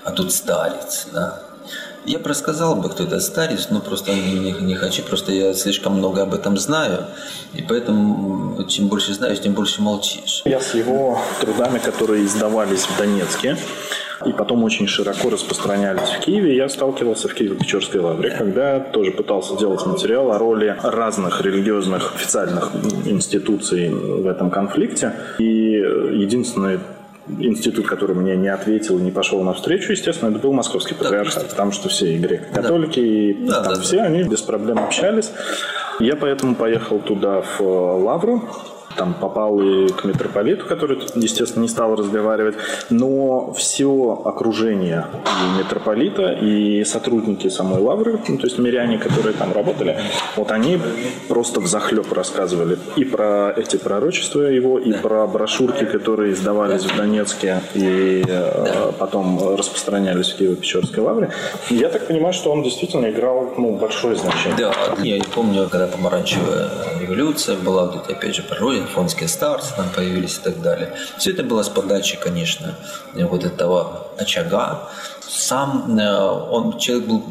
А 0.03 0.11
тут 0.11 0.31
старец, 0.31 1.07
да, 1.13 1.41
я 2.05 2.20
бы 2.20 2.29
рассказал 2.29 2.75
бы, 2.75 2.89
кто 2.89 3.03
это 3.03 3.20
старец, 3.20 3.67
но 3.70 3.79
просто 3.79 4.13
не, 4.13 4.51
не 4.51 4.75
хочу, 4.75 5.03
просто 5.03 5.31
я 5.31 5.53
слишком 5.53 5.93
много 5.93 6.24
об 6.24 6.34
этом 6.34 6.58
знаю, 6.58 7.05
и 7.53 7.62
поэтому 7.62 8.63
чем 8.67 8.88
больше 8.88 9.13
знаешь, 9.13 9.39
тем 9.39 9.53
больше 9.53 9.81
молчишь. 9.81 10.41
Я 10.46 10.60
с 10.60 10.74
его 10.74 11.20
трудами, 11.39 11.79
которые 11.79 12.25
издавались 12.25 12.86
в 12.86 12.98
Донецке, 12.98 13.58
и 14.25 14.34
потом 14.34 14.63
очень 14.63 14.88
широко 14.88 15.29
распространялись 15.29 16.10
в 16.10 16.20
Киеве. 16.20 16.55
Я 16.55 16.70
сталкивался 16.70 17.27
в 17.27 17.34
Киево-Печорской 17.34 18.00
лавре, 18.00 18.31
когда 18.31 18.79
тоже 18.79 19.12
пытался 19.12 19.58
делать 19.58 19.86
материал 19.86 20.31
о 20.31 20.38
роли 20.38 20.77
разных 20.84 21.41
религиозных 21.41 22.15
официальных 22.15 22.72
институций 23.05 23.89
в 23.89 24.27
этом 24.27 24.51
конфликте. 24.51 25.13
И 25.39 25.74
единственное 25.74 26.79
институт, 27.27 27.87
который 27.87 28.15
мне 28.15 28.35
не 28.35 28.47
ответил, 28.47 28.97
не 28.99 29.11
пошел 29.11 29.41
навстречу, 29.43 29.91
естественно, 29.91 30.29
это 30.29 30.39
был 30.39 30.53
московский 30.53 30.95
патриархат, 30.95 31.43
да, 31.43 31.49
потому 31.49 31.71
что 31.71 31.89
все 31.89 32.13
и 32.13 32.17
греко-католики, 32.17 32.99
да. 32.99 33.05
и 33.05 33.33
да, 33.47 33.63
там 33.63 33.73
да, 33.75 33.81
все 33.81 33.97
да. 33.97 34.03
они 34.03 34.23
без 34.23 34.41
проблем 34.41 34.79
общались. 34.79 35.31
Я 35.99 36.15
поэтому 36.15 36.55
поехал 36.55 36.99
туда 36.99 37.41
в 37.41 37.61
Лавру, 37.61 38.43
там 38.98 39.13
попал 39.13 39.60
и 39.60 39.89
к 39.89 40.03
митрополиту, 40.03 40.65
который, 40.65 41.00
естественно, 41.15 41.63
не 41.63 41.69
стал 41.69 41.95
разговаривать, 41.95 42.55
но 42.89 43.53
все 43.53 44.21
окружение 44.25 45.05
и 45.25 45.60
митрополита, 45.60 46.31
и 46.31 46.83
сотрудники 46.86 47.50
самой 47.50 47.79
лавры, 47.79 48.19
ну, 48.27 48.38
то 48.38 48.45
есть 48.45 48.57
миряне, 48.60 48.98
которые 48.98 49.33
там 49.33 49.53
работали, 49.53 49.98
вот 50.36 50.51
они 50.51 50.79
просто 51.27 51.60
в 51.60 51.67
захлеб 51.67 52.12
рассказывали 52.12 52.77
и 52.95 53.03
про 53.03 53.53
эти 53.55 53.77
пророчества 53.77 54.41
его, 54.41 54.79
и 54.79 54.93
про 54.93 55.27
брошюрки, 55.27 55.86
которые 55.86 56.33
издавались 56.33 56.83
в 56.83 56.95
Донецке 56.95 57.62
и 57.74 58.24
э, 58.27 58.91
потом 58.98 59.55
распространялись 59.55 60.31
в 60.31 60.39
Киево-Печорской 60.39 61.01
лавре. 61.01 61.31
И 61.69 61.75
я 61.75 61.89
так 61.89 62.07
понимаю, 62.07 62.33
что 62.33 62.51
он 62.51 62.63
действительно 62.63 63.10
играл 63.10 63.53
ну, 63.57 63.75
большое 63.77 64.15
значение. 64.15 64.57
Да, 64.57 64.74
я 65.03 65.21
помню, 65.33 65.67
когда 65.69 65.88
помаранчевая 65.88 66.69
революция 67.00 67.57
была, 67.57 67.86
вот 67.86 68.05
эти, 68.05 68.15
опять 68.15 68.36
же, 68.36 68.43
пророчества, 68.43 68.80
японские 68.81 69.27
старцы 69.27 69.73
там 69.75 69.89
появились 69.95 70.38
и 70.38 70.41
так 70.41 70.61
далее. 70.61 70.93
Все 71.17 71.31
это 71.31 71.43
было 71.43 71.63
с 71.63 71.69
подачи, 71.69 72.17
конечно, 72.17 72.75
вот 73.13 73.43
этого 73.43 74.07
очага. 74.17 74.89
Сам 75.27 75.97
э, 75.97 76.17
он 76.50 76.77
человек 76.77 77.07
был 77.07 77.23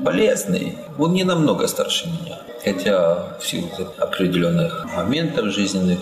болезный, 0.00 0.78
он 0.98 1.12
не 1.12 1.24
намного 1.24 1.66
старше 1.66 2.06
меня. 2.06 2.38
Хотя 2.64 3.36
в 3.40 3.46
силу 3.46 3.68
определенных 3.98 4.86
моментов 4.96 5.46
жизненных 5.52 5.98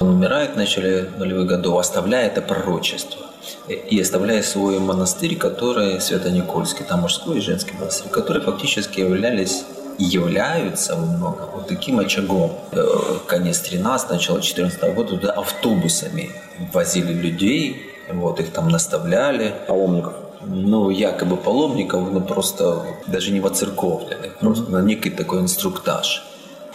он 0.00 0.08
умирает 0.08 0.54
в 0.54 0.56
начале 0.56 1.08
нулевых 1.18 1.46
годов, 1.46 1.78
оставляя 1.78 2.26
это 2.26 2.40
пророчество. 2.40 3.26
И 3.68 4.00
оставляя 4.00 4.42
свой 4.42 4.78
монастырь, 4.78 5.36
который 5.36 6.00
Свято-Никольский, 6.00 6.84
там 6.84 7.00
мужской 7.00 7.38
и 7.38 7.40
женский 7.40 7.74
монастырь, 7.74 8.10
которые 8.10 8.42
фактически 8.42 9.00
являлись 9.00 9.64
являются 9.98 10.96
во 10.96 11.06
многом 11.06 11.50
вот 11.54 11.68
таким 11.68 11.98
очагом. 11.98 12.52
Э, 12.72 12.84
конец 13.26 13.60
13 13.60 14.10
начало 14.10 14.40
14 14.40 14.94
года 14.94 15.10
туда 15.10 15.32
автобусами 15.32 16.30
возили 16.72 17.12
людей 17.12 17.88
Вот, 18.12 18.40
их 18.40 18.52
там 18.52 18.68
наставляли. 18.68 19.54
Паломников. 19.68 20.14
Ну, 20.44 20.90
якобы 20.90 21.36
паломников, 21.36 22.12
но 22.12 22.20
просто 22.20 22.82
даже 23.06 23.30
не 23.30 23.40
воцерковленных, 23.40 24.38
просто 24.40 24.70
на 24.70 24.82
некий 24.82 25.10
такой 25.10 25.40
инструктаж. 25.40 26.24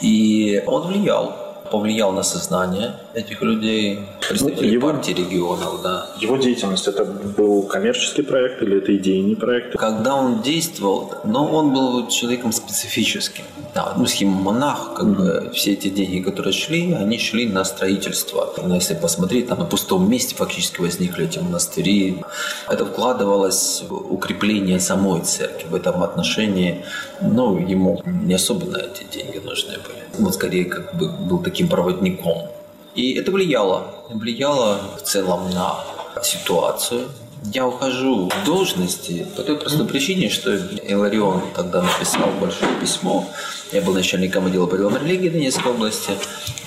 И 0.02 0.64
он 0.66 0.88
влиял 0.88 1.48
повлиял 1.72 2.12
на 2.12 2.24
сознание 2.24 2.94
этих 3.18 3.42
людей, 3.42 4.00
представителей 4.28 4.74
его, 4.74 4.90
партии 4.90 5.12
регионов, 5.12 5.82
да. 5.82 6.10
Его 6.22 6.38
деятельность 6.38 6.88
это 6.88 7.04
был 7.04 7.64
коммерческий 7.64 8.22
проект 8.22 8.62
или 8.62 8.78
это 8.78 8.96
идейный 8.96 9.36
проект? 9.36 9.76
Когда 9.76 10.16
он 10.16 10.42
действовал, 10.42 11.14
но 11.24 11.48
он 11.48 11.74
был 11.74 12.08
человеком 12.08 12.52
специфическим. 12.52 13.44
Да, 13.74 13.94
ну, 13.98 14.06
схема-монах, 14.06 14.94
как 14.96 15.16
бы 15.16 15.52
все 15.54 15.74
эти 15.74 15.90
деньги, 15.90 16.22
которые 16.22 16.54
шли, 16.54 16.94
они 16.94 17.20
шли 17.20 17.48
на 17.48 17.64
строительство. 17.64 18.54
Но 18.64 18.76
если 18.76 18.96
посмотреть, 18.96 19.48
там 19.48 19.60
на 19.60 19.66
пустом 19.66 20.10
месте 20.10 20.36
фактически 20.36 20.82
возникли 20.82 21.26
эти 21.26 21.40
монастыри. 21.40 22.24
Это 22.70 22.86
вкладывалось 22.86 23.84
в 23.88 24.14
укрепление 24.14 24.80
самой 24.80 25.22
церкви 25.22 25.68
в 25.70 25.76
этом 25.76 26.02
отношении. 26.02 26.86
Ну, 27.22 27.58
ему 27.58 28.02
не 28.06 28.34
особенно 28.34 28.78
эти 28.78 29.04
деньги 29.12 29.38
нужны 29.38 29.74
были. 29.74 30.26
Он 30.26 30.34
скорее 30.34 30.66
как 30.66 30.96
бы 30.96 31.10
был 31.10 31.40
таким 31.40 31.68
проводником. 31.68 32.50
И 32.98 33.14
это 33.14 33.32
влияло. 33.32 33.94
Влияло 34.10 34.82
в 34.98 35.04
целом 35.04 35.50
на 35.52 35.78
ситуацию. 36.24 37.06
Я 37.54 37.68
ухожу 37.68 38.28
в 38.28 38.46
должности 38.46 39.26
по 39.38 39.44
той 39.44 39.58
простой 39.58 39.88
причине, 39.88 40.30
что 40.30 40.56
Иларион 40.56 41.44
тогда 41.56 41.84
написал 41.84 42.30
большое 42.42 42.72
письмо. 42.82 43.30
Я 43.72 43.82
был 43.82 43.94
начальником 43.94 44.48
отдела 44.48 44.66
по 44.66 44.76
делам 44.76 44.98
религии 44.98 45.30
Донецкой 45.30 45.72
области. 45.74 46.12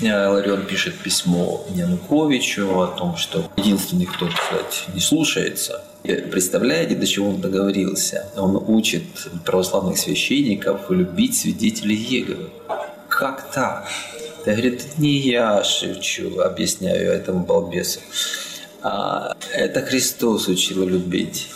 Иларион 0.00 0.64
пишет 0.66 0.94
письмо 0.94 1.66
Януковичу 1.74 2.80
о 2.80 2.86
том, 2.86 3.16
что 3.16 3.50
единственный, 3.56 4.06
кто, 4.06 4.28
кстати, 4.28 4.94
не 4.94 5.00
слушается. 5.00 5.82
Представляете, 6.04 6.94
до 6.94 7.06
чего 7.06 7.30
он 7.30 7.40
договорился? 7.40 8.28
Он 8.36 8.56
учит 8.68 9.02
православных 9.44 9.98
священников 9.98 10.90
любить 10.90 11.36
свидетелей 11.36 11.96
Еговы 11.96 12.50
как 13.20 13.52
так? 13.52 13.86
Я 14.46 14.52
говорит, 14.52 14.98
не 14.98 15.18
я 15.18 15.62
шепчу, 15.64 16.40
объясняю 16.40 17.12
этому 17.12 17.44
балбесу. 17.44 18.00
А 18.82 19.34
это 19.52 19.82
Христос 19.82 20.48
учил 20.48 20.86
любить. 20.86 21.48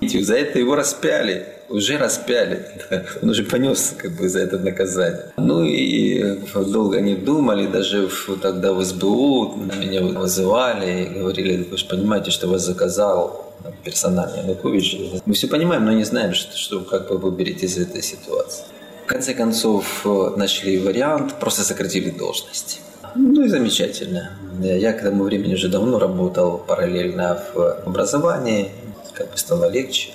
За 0.00 0.34
это 0.34 0.58
его 0.58 0.74
распяли, 0.74 1.46
уже 1.68 1.96
распяли. 1.96 2.66
Он 3.22 3.30
уже 3.30 3.44
понес 3.44 3.94
как 3.96 4.12
бы 4.16 4.28
за 4.28 4.40
это 4.40 4.58
наказание. 4.58 5.32
Ну 5.36 5.62
и 5.64 6.40
долго 6.54 7.00
не 7.00 7.14
думали, 7.14 7.66
даже 7.66 8.08
тогда 8.42 8.72
в 8.72 8.84
СБУ 8.84 9.56
меня 9.78 10.02
вызывали 10.02 11.04
и 11.04 11.18
говорили, 11.18 11.64
вы 11.70 11.76
же 11.76 11.86
понимаете, 11.86 12.30
что 12.30 12.48
вас 12.48 12.62
заказал 12.66 13.54
персонально 13.84 14.36
Янукович. 14.36 15.22
Мы 15.24 15.34
все 15.34 15.46
понимаем, 15.46 15.84
но 15.84 15.92
не 15.92 16.04
знаем, 16.04 16.34
что, 16.34 16.56
что 16.56 16.80
как 16.80 17.10
вы 17.10 17.18
выберете 17.18 17.66
из 17.66 17.78
этой 17.78 18.02
ситуации. 18.02 18.64
В 19.04 19.06
конце 19.06 19.34
концов, 19.34 20.06
э, 20.06 20.32
нашли 20.36 20.78
вариант, 20.78 21.34
просто 21.38 21.62
сократили 21.62 22.08
должность. 22.08 22.80
Ну 23.14 23.44
и 23.44 23.48
замечательно. 23.48 24.30
Я 24.60 24.94
к 24.94 25.02
тому 25.02 25.24
времени 25.24 25.54
уже 25.54 25.68
давно 25.68 25.98
работал 25.98 26.56
параллельно 26.56 27.38
в 27.52 27.86
образовании, 27.86 28.70
как 29.12 29.30
бы 29.30 29.36
стало 29.36 29.70
легче. 29.70 30.12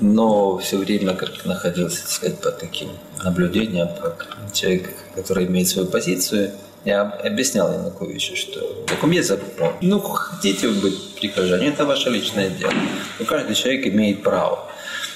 Но 0.00 0.58
все 0.58 0.76
время 0.76 1.14
как 1.14 1.46
находился, 1.46 2.02
так 2.02 2.10
сказать, 2.10 2.38
под 2.40 2.58
таким 2.58 2.90
наблюдением, 3.24 3.88
как 4.02 4.36
человек, 4.52 4.90
который 5.14 5.46
имеет 5.46 5.68
свою 5.68 5.88
позицию. 5.88 6.50
Я 6.84 7.02
объяснял 7.02 7.72
Януковичу, 7.72 8.36
что 8.36 8.60
есть 9.10 9.28
закон. 9.28 9.72
Ну, 9.80 9.98
хотите 10.00 10.68
вы 10.68 10.80
быть 10.80 11.14
прихожане, 11.14 11.68
это 11.68 11.86
ваше 11.86 12.10
личное 12.10 12.50
дело. 12.50 12.72
Но 13.18 13.24
каждый 13.24 13.54
человек 13.54 13.86
имеет 13.86 14.22
право 14.22 14.70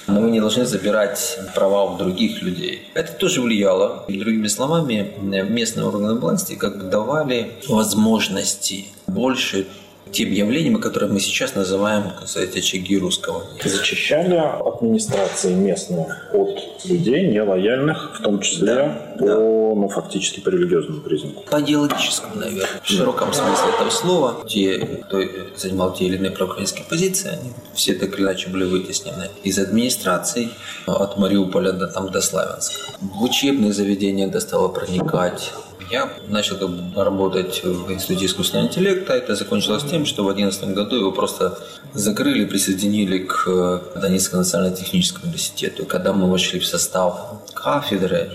но 0.07 0.21
мы 0.21 0.31
не 0.31 0.41
должны 0.41 0.65
забирать 0.65 1.39
права 1.55 1.85
у 1.85 1.97
других 1.97 2.43
людей. 2.43 2.89
Это 2.95 3.13
тоже 3.13 3.41
влияло. 3.41 4.05
Другими 4.09 4.49
словами, 4.49 5.13
местные 5.21 5.87
органы 5.87 6.15
власти 6.15 6.55
как 6.55 6.79
бы 6.79 6.85
давали 6.85 7.53
возможности 7.69 8.87
больше 9.07 9.67
тем 10.13 10.31
явлениям, 10.31 10.81
которые 10.81 11.11
мы 11.11 11.21
сейчас 11.21 11.55
называем, 11.55 12.13
кстати, 12.25 12.59
очаги 12.59 12.99
русского. 12.99 13.45
Зачищали 13.65 14.35
администрации 14.35 15.53
местные 15.55 16.07
от 16.33 16.85
людей 16.85 17.27
нелояльных, 17.29 18.19
в 18.19 18.23
том 18.23 18.41
числе 18.41 18.75
да, 18.75 19.17
по, 19.19 19.27
да. 19.27 19.35
ну, 19.37 19.89
фактически 19.89 20.41
по 20.41 20.51
религиозному 20.51 21.01
признаку. 21.01 21.43
По 21.51 21.61
идеологическому, 21.61 22.37
наверное, 22.37 22.81
в 22.83 22.89
широком 22.89 23.33
смысле 23.33 23.75
этого 23.75 23.91
слова. 23.91 24.45
Те, 24.47 24.79
кто 24.79 25.21
занимал 25.57 25.95
те 25.95 26.05
или 26.05 26.17
иные 26.17 26.31
проукраинские 26.31 26.87
позиции, 26.89 27.31
они 27.31 27.53
все 27.75 27.95
так 27.95 28.15
или 28.15 28.25
иначе 28.25 28.49
были 28.51 28.65
вытеснены 28.65 29.29
из 29.43 29.59
администраций 29.59 30.51
от 30.87 31.19
Мариуполя 31.19 31.73
до, 31.73 31.89
там, 31.89 32.11
до 32.11 32.21
Славянска. 32.21 32.77
В 33.01 33.23
учебные 33.23 33.73
заведения 33.73 34.29
это 34.29 34.41
стало 34.41 34.69
проникать 34.69 35.53
я 35.95 36.11
начал 36.29 36.57
работать 36.97 37.63
в 37.65 37.93
Институте 37.93 38.27
искусственного 38.27 38.67
интеллекта. 38.67 39.13
Это 39.13 39.35
закончилось 39.35 39.85
тем, 39.91 40.07
что 40.07 40.23
в 40.25 40.35
2011 40.35 40.75
году 40.75 40.97
его 40.97 41.13
просто 41.13 41.59
закрыли, 41.95 42.45
присоединили 42.45 43.19
к 43.19 43.45
э, 43.47 44.01
Донецкому 44.01 44.41
национально-техническому 44.41 45.27
университету. 45.27 45.87
Когда 45.87 46.13
мы 46.13 46.31
вошли 46.31 46.59
в 46.59 46.67
состав 46.67 47.13
кафедры, 47.55 48.31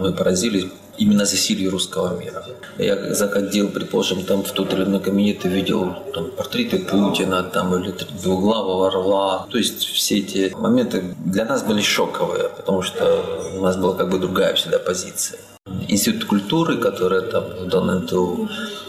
мы 0.00 0.12
поразились 0.12 0.66
именно 0.98 1.24
засилие 1.24 1.68
русского 1.68 2.18
мира. 2.18 2.44
Я 2.78 3.14
заходил, 3.14 3.68
предположим, 3.68 4.24
там 4.24 4.42
в 4.42 4.50
тот 4.50 4.72
или 4.72 4.82
иной 4.82 5.00
кабинет 5.00 5.44
и 5.46 5.48
видел 5.48 5.94
там, 6.14 6.30
портреты 6.30 6.78
Путина 6.78 7.42
там, 7.42 7.74
или 7.76 7.94
двуглавого 8.22 8.88
орла. 8.88 9.46
То 9.50 9.58
есть 9.58 9.84
все 9.84 10.18
эти 10.18 10.52
моменты 10.56 11.14
для 11.24 11.44
нас 11.44 11.62
были 11.62 11.82
шоковые, 11.82 12.48
потому 12.56 12.82
что 12.82 13.24
у 13.56 13.60
нас 13.60 13.76
была 13.76 13.94
как 13.94 14.08
бы 14.10 14.18
другая 14.18 14.54
всегда 14.54 14.78
позиция. 14.78 15.38
Институт 15.88 16.24
культуры, 16.24 16.76
который 16.76 17.22
там 17.22 17.44
в 17.44 17.68
ДНТУ, 17.68 18.48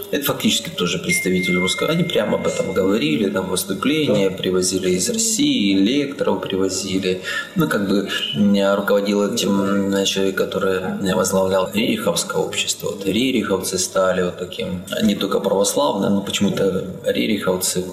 это 0.10 0.23
фактически 0.23 0.69
тоже 0.69 0.99
представители 0.99 1.57
русского. 1.57 1.89
Они 1.89 2.03
прямо 2.03 2.38
об 2.38 2.47
этом 2.47 2.71
говорили, 2.71 3.29
там 3.29 3.49
выступления 3.49 4.29
привозили 4.29 4.91
из 4.91 5.10
России, 5.10 5.77
лекторов 5.77 6.41
привозили. 6.41 7.21
Ну, 7.55 7.67
как 7.67 7.89
бы 7.89 8.07
руководил 8.33 9.33
этим 9.33 10.05
человек, 10.05 10.36
который 10.36 11.13
возглавлял 11.13 11.69
Рериховское 11.73 12.41
общество. 12.41 12.91
Вот 12.91 13.05
Рериховцы 13.05 13.77
стали 13.77 14.23
вот 14.23 14.38
таким, 14.38 14.83
не 15.03 15.15
только 15.15 15.41
православным, 15.41 16.15
но 16.15 16.21
почему-то 16.21 16.86
Рериховцы 17.03 17.83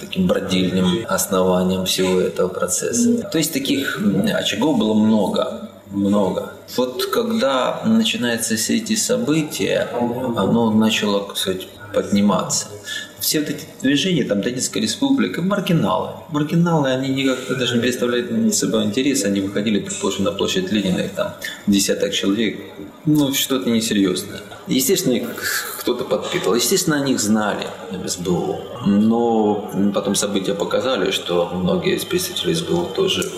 таким 0.00 0.26
бродильным 0.26 1.06
основанием 1.08 1.84
всего 1.84 2.20
этого 2.20 2.48
процесса. 2.48 3.28
То 3.30 3.38
есть 3.38 3.52
таких 3.52 4.00
очагов 4.34 4.76
было 4.76 4.94
много 4.94 5.69
много. 5.90 6.54
Вот 6.76 7.06
когда 7.06 7.82
начинаются 7.84 8.56
все 8.56 8.76
эти 8.76 8.96
события, 8.96 9.88
оно 10.36 10.70
начало, 10.70 11.26
кстати, 11.28 11.66
подниматься. 11.92 12.68
Все 13.18 13.40
вот 13.40 13.50
эти 13.50 13.66
движения, 13.82 14.24
там 14.24 14.40
Донецкая 14.40 14.82
республика, 14.82 15.42
маргиналы. 15.42 16.10
Маргиналы, 16.30 16.88
они 16.90 17.08
никак 17.08 17.38
даже 17.58 17.76
не 17.76 17.80
представляют 17.80 18.54
собой 18.54 18.84
интерес. 18.84 19.24
Они 19.24 19.40
выходили, 19.40 19.80
предположим, 19.80 20.24
на 20.24 20.32
площадь 20.32 20.70
Ленина, 20.72 21.00
их 21.00 21.12
там 21.12 21.34
десяток 21.66 22.12
человек. 22.12 22.58
Ну, 23.06 23.32
что-то 23.32 23.70
несерьезное. 23.70 24.40
Естественно, 24.66 25.14
их 25.14 25.76
кто-то 25.80 26.04
подпитывал. 26.04 26.54
Естественно, 26.54 27.00
о 27.00 27.04
них 27.04 27.18
знали 27.18 27.66
СБУ. 28.06 28.60
Но 28.86 29.70
потом 29.94 30.14
события 30.14 30.54
показали, 30.54 31.10
что 31.10 31.50
многие 31.52 31.96
из 31.96 32.04
представителей 32.04 32.54
СБУ 32.54 32.90
тоже 32.94 33.28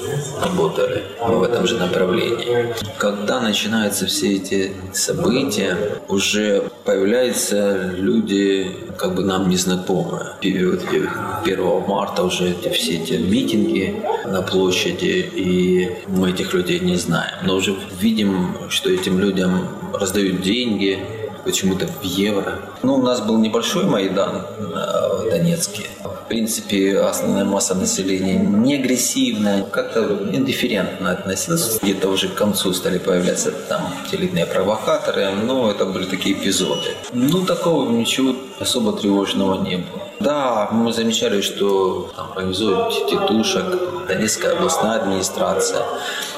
работали 0.42 1.05
в 1.20 1.42
этом 1.42 1.66
же 1.66 1.78
направлении. 1.78 2.74
Когда 2.98 3.40
начинаются 3.40 4.07
все 4.07 4.35
эти 4.35 4.72
события, 4.92 5.76
уже 6.09 6.68
появляются 6.85 7.92
люди, 7.96 8.66
как 8.98 9.14
бы 9.14 9.22
нам 9.22 9.48
незнакомые. 9.48 10.31
1 10.40 11.86
марта 11.86 12.22
уже 12.22 12.50
эти, 12.50 12.68
все 12.70 12.96
эти 12.96 13.14
митинги 13.14 14.02
на 14.24 14.42
площади, 14.42 15.30
и 15.34 15.90
мы 16.08 16.30
этих 16.30 16.54
людей 16.54 16.80
не 16.80 16.96
знаем. 16.96 17.34
Но 17.44 17.56
уже 17.56 17.76
видим, 18.00 18.56
что 18.68 18.90
этим 18.90 19.18
людям 19.18 19.68
раздают 19.92 20.42
деньги, 20.42 20.98
почему-то 21.44 21.86
в 21.86 22.02
евро. 22.04 22.58
Ну, 22.82 22.94
у 22.94 23.02
нас 23.02 23.20
был 23.20 23.38
небольшой 23.38 23.84
Майдан 23.84 24.36
э, 24.36 24.62
в 24.62 25.30
Донецке. 25.30 25.84
В 26.04 26.28
принципе, 26.28 26.98
основная 26.98 27.44
масса 27.44 27.74
населения 27.74 28.38
не 28.38 28.76
агрессивная, 28.76 29.64
как-то 29.64 30.28
индифферентно 30.32 31.10
относилась. 31.10 31.78
Где-то 31.82 32.08
уже 32.08 32.28
к 32.28 32.34
концу 32.34 32.72
стали 32.72 32.98
появляться 32.98 33.52
там 33.68 33.92
телевидные 34.10 34.46
провокаторы, 34.46 35.30
но 35.30 35.70
это 35.70 35.84
были 35.84 36.04
такие 36.04 36.34
эпизоды. 36.34 36.90
Ну, 37.12 37.44
такого 37.44 37.90
ничего 37.90 38.34
особо 38.62 38.92
тревожного 38.92 39.62
не 39.62 39.77
было. 39.77 40.03
Да, 40.20 40.68
мы 40.70 40.92
замечали, 40.92 41.40
что 41.40 42.11
там 42.16 42.33
организуют 42.33 43.09
тетушек, 43.09 44.07
Донецкая 44.09 44.53
областная 44.53 45.01
администрация, 45.01 45.85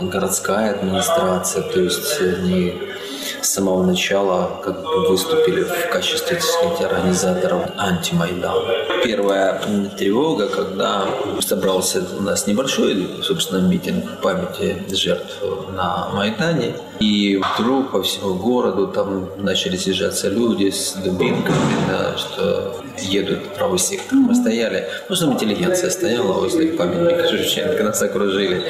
городская 0.01 0.75
администрация, 0.75 1.63
то 1.63 1.81
есть 1.81 2.21
они 2.21 2.75
с 3.45 3.51
самого 3.51 3.85
начала 3.85 4.61
как 4.63 4.83
бы 4.83 5.09
выступили 5.09 5.63
в 5.65 5.91
качестве, 5.91 6.37
так 6.37 6.43
сказать, 6.43 6.81
организаторов 6.81 7.71
антимайдана. 7.77 8.55
первая 9.05 9.61
тревога, 9.99 10.49
когда 10.49 11.07
собрался 11.41 12.03
у 12.19 12.23
нас 12.23 12.47
небольшой, 12.47 13.07
собственно, 13.23 13.67
митинг 13.69 14.21
памяти 14.23 14.83
жертв 14.93 15.43
на 15.77 16.09
Майдане. 16.15 16.75
И 17.01 17.41
вдруг 17.57 17.91
по 17.91 18.03
всему 18.03 18.35
городу 18.35 18.89
там 18.89 19.29
начали 19.37 19.77
съезжаться 19.77 20.29
люди 20.29 20.71
с 20.71 20.95
дубинками, 20.95 21.57
да, 21.89 22.17
что 22.17 22.77
едут 22.99 23.41
в 23.41 23.59
правый 23.59 23.79
сектор. 23.79 24.19
Мы 24.19 24.35
стояли, 24.35 24.89
ну, 25.09 25.17
что 25.17 25.27
интеллигенция 25.27 25.91
стояла 25.91 26.33
возле 26.33 26.69
памятника 26.69 27.29
Шевченко, 27.29 27.83
нас 27.83 28.01
окружили. 28.01 28.65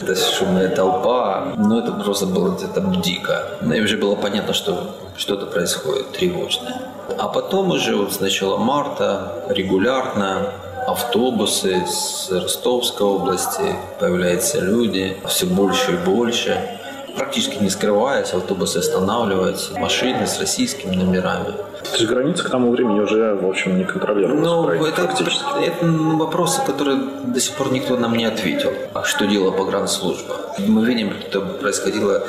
Это 0.00 0.16
шумная 0.16 0.68
толпа, 0.68 1.52
но 1.56 1.80
это 1.80 1.92
просто 1.92 2.26
было 2.26 2.56
где-то 2.56 2.80
дико. 3.02 3.58
Ну, 3.60 3.74
и 3.74 3.80
уже 3.80 3.98
было 3.98 4.14
понятно, 4.14 4.54
что 4.54 4.96
что-то 5.16 5.46
происходит 5.46 6.12
тревожное. 6.12 6.80
А 7.18 7.28
потом 7.28 7.70
уже 7.70 7.96
вот 7.96 8.12
с 8.14 8.20
начала 8.20 8.56
марта 8.56 9.44
регулярно 9.48 10.52
автобусы 10.86 11.84
с 11.86 12.30
Ростовской 12.30 13.06
области, 13.06 13.76
появляются 13.98 14.60
люди, 14.60 15.18
все 15.28 15.46
больше 15.46 15.92
и 15.92 15.96
больше. 15.96 16.79
Практически 17.16 17.62
не 17.62 17.70
скрываясь, 17.70 18.32
автобусы 18.32 18.78
останавливаются, 18.78 19.78
машины 19.78 20.26
с 20.26 20.38
российскими 20.40 20.96
номерами. 20.96 21.54
То 21.82 21.96
есть 21.96 22.06
граница 22.06 22.44
к 22.44 22.50
тому 22.50 22.70
времени 22.70 23.00
уже, 23.00 23.34
в 23.34 23.48
общем, 23.48 23.78
не 23.78 23.84
контролируется. 23.84 24.42
Ну, 24.42 24.68
это, 24.68 25.02
это 25.02 25.86
вопросы, 25.86 26.60
которые 26.66 26.98
до 27.24 27.40
сих 27.40 27.56
пор 27.56 27.72
никто 27.72 27.96
нам 27.96 28.14
не 28.16 28.26
ответил. 28.26 28.72
А 28.94 29.04
что 29.04 29.26
делала 29.26 29.50
погранслужба? 29.50 30.36
Мы 30.58 30.84
видим, 30.84 31.14
что 31.28 31.40
происходило 31.40 32.22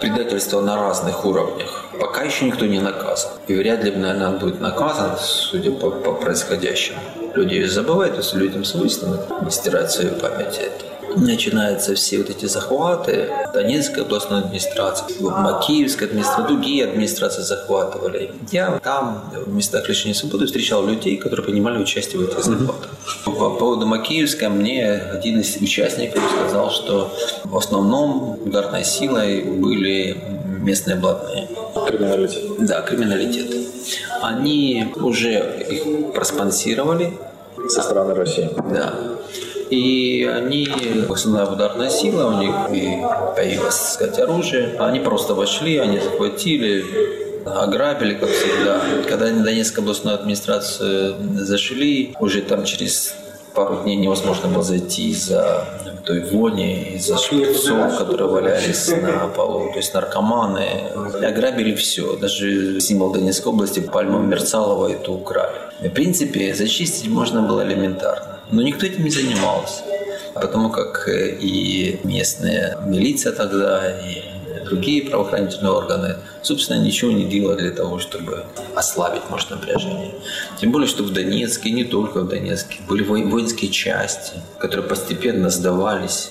предательство 0.00 0.60
на 0.60 0.76
разных 0.76 1.24
уровнях. 1.24 1.84
Пока 2.00 2.22
еще 2.22 2.46
никто 2.46 2.66
не 2.66 2.80
наказан. 2.80 3.32
И 3.48 3.54
вряд 3.54 3.84
ли, 3.84 3.90
наверное, 3.90 4.38
будет 4.38 4.60
наказан, 4.60 5.16
судя 5.18 5.72
по, 5.72 5.90
по 5.90 6.12
происходящему. 6.12 6.98
Люди 7.34 7.62
забывают, 7.64 8.16
если 8.16 8.38
людям 8.38 8.64
свойственно 8.64 9.18
не 9.44 9.50
стирать 9.50 9.90
свою 9.90 10.12
память 10.12 10.58
это 10.58 10.92
начинаются 11.16 11.94
все 11.94 12.18
вот 12.18 12.30
эти 12.30 12.46
захваты. 12.46 13.30
Донецкая 13.52 14.04
областная 14.04 14.40
администрация, 14.40 15.08
Макиевская 15.20 16.08
администрация, 16.08 16.46
другие 16.46 16.84
администрации 16.84 17.42
захватывали. 17.42 18.32
Я 18.50 18.78
там, 18.82 19.30
в 19.46 19.52
местах 19.54 19.88
лишения 19.88 20.14
свободы, 20.14 20.46
встречал 20.46 20.86
людей, 20.86 21.16
которые 21.16 21.44
принимали 21.44 21.78
участие 21.82 22.20
в 22.20 22.28
этих 22.28 22.42
захватах. 22.42 22.90
По 23.24 23.50
поводу 23.50 23.86
Макиевской 23.86 24.48
мне 24.48 24.92
один 24.92 25.40
из 25.40 25.56
участников 25.56 26.22
сказал, 26.36 26.70
что 26.70 27.12
в 27.44 27.56
основном 27.56 28.38
ударной 28.44 28.84
силой 28.84 29.42
были 29.42 30.16
местные 30.62 30.96
блатные. 30.96 31.48
Криминалитет. 31.86 32.42
Да, 32.60 32.80
криминалитет. 32.82 33.50
Они 34.22 34.92
уже 34.96 35.64
их 35.68 36.12
проспонсировали. 36.12 37.18
Со 37.68 37.82
стороны 37.82 38.14
России. 38.14 38.50
Да. 38.72 38.94
И 39.72 40.28
они, 40.30 40.68
основная 41.08 41.46
ударная 41.46 41.88
сила, 41.88 42.26
у 42.26 42.38
них 42.42 42.54
и 42.70 43.02
появилось, 43.34 43.76
так 43.78 43.88
сказать, 43.88 44.18
оружие. 44.18 44.76
Они 44.78 45.00
просто 45.00 45.34
вошли, 45.34 45.78
они 45.78 45.98
захватили, 45.98 46.84
ограбили, 47.46 48.14
как 48.14 48.28
всегда. 48.28 48.82
Когда 49.08 49.30
на 49.30 49.42
Донецкую 49.42 49.84
областную 49.84 50.16
администрацию 50.16 51.16
зашли, 51.38 52.14
уже 52.20 52.42
там 52.42 52.66
через 52.66 53.14
пару 53.54 53.76
дней 53.82 53.96
невозможно 53.96 54.48
было 54.48 54.62
зайти 54.62 55.08
из-за 55.08 55.64
той 56.04 56.20
вони, 56.20 56.96
из-за 56.96 57.16
шприцов, 57.16 57.96
которые 57.96 58.28
валялись 58.28 58.88
на 58.88 59.28
полу. 59.28 59.70
То 59.70 59.78
есть 59.78 59.94
наркоманы 59.94 60.66
ограбили 61.22 61.74
все. 61.74 62.16
Даже 62.16 62.78
символ 62.80 63.12
Донецкой 63.12 63.52
области, 63.52 63.80
пальму 63.80 64.18
Мерцалова, 64.18 64.88
это 64.88 65.12
украли. 65.12 65.56
В 65.80 65.88
принципе, 65.88 66.54
зачистить 66.54 67.08
можно 67.08 67.40
было 67.40 67.62
элементарно. 67.62 68.31
Но 68.52 68.62
никто 68.62 68.86
этим 68.86 69.04
не 69.04 69.10
занимался, 69.10 69.82
потому 70.34 70.70
как 70.70 71.08
э, 71.08 71.36
и 71.40 72.00
местная 72.04 72.78
милиция 72.86 73.32
тогда, 73.32 73.98
и 74.00 74.22
другие 74.64 75.02
правоохранительные 75.02 75.72
органы, 75.72 76.16
собственно, 76.42 76.78
ничего 76.78 77.12
не 77.12 77.24
делали 77.24 77.60
для 77.60 77.70
того, 77.70 77.98
чтобы 77.98 78.44
ослабить, 78.74 79.22
может, 79.30 79.50
напряжение. 79.50 80.14
Тем 80.60 80.70
более, 80.70 80.86
что 80.86 81.02
в 81.02 81.12
Донецке, 81.12 81.70
не 81.70 81.84
только 81.84 82.20
в 82.20 82.28
Донецке, 82.28 82.80
были 82.86 83.02
воинские 83.02 83.70
части, 83.70 84.34
которые 84.58 84.86
постепенно 84.86 85.50
сдавались 85.50 86.30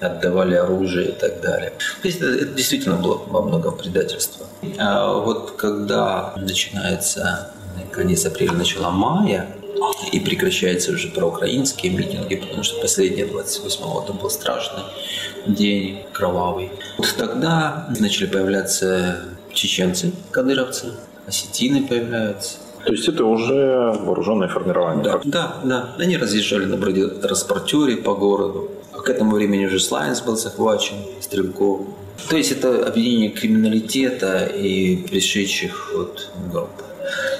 отдавали 0.00 0.54
оружие 0.54 1.10
и 1.10 1.12
так 1.12 1.42
далее. 1.42 1.74
То 2.00 2.08
есть 2.08 2.22
это, 2.22 2.30
это 2.30 2.54
действительно 2.54 2.96
было 2.96 3.20
во 3.26 3.42
многом 3.42 3.76
предательство. 3.76 4.46
А 4.78 5.12
вот 5.12 5.56
когда 5.58 6.32
начинается 6.36 7.52
конец 7.92 8.24
апреля, 8.24 8.52
начало 8.52 8.90
мая, 8.90 9.46
и 10.12 10.20
прекращаются 10.20 10.92
уже 10.92 11.08
проукраинские 11.08 11.92
митинги, 11.92 12.36
потому 12.36 12.62
что 12.62 12.80
последний 12.80 13.22
28-го 13.22 14.02
это 14.02 14.12
был 14.12 14.30
страшный 14.30 14.82
день, 15.46 16.00
кровавый. 16.12 16.70
Вот 16.98 17.14
тогда 17.16 17.88
начали 17.98 18.26
появляться 18.26 19.24
чеченцы, 19.52 20.12
кадыровцы, 20.30 20.92
осетины 21.26 21.86
появляются. 21.86 22.56
То 22.84 22.92
есть 22.92 23.08
это 23.08 23.24
уже 23.24 23.92
вооруженное 24.00 24.48
формирование? 24.48 25.04
Да, 25.04 25.20
да, 25.24 25.60
да. 25.64 25.94
Они 25.98 26.16
разъезжали 26.16 26.64
на 26.64 26.76
бронетранспортере 26.76 27.96
по 27.96 28.14
городу. 28.14 28.70
К 28.92 29.10
этому 29.10 29.36
времени 29.36 29.66
уже 29.66 29.80
Слайнс 29.80 30.22
был 30.22 30.36
захвачен, 30.36 30.96
Стрелков. 31.20 31.82
То 32.28 32.36
есть 32.36 32.52
это 32.52 32.86
объединение 32.86 33.30
криминалитета 33.30 34.44
и 34.44 34.96
пришедших 34.96 35.92
вот 35.94 36.30
групп. 36.52 36.70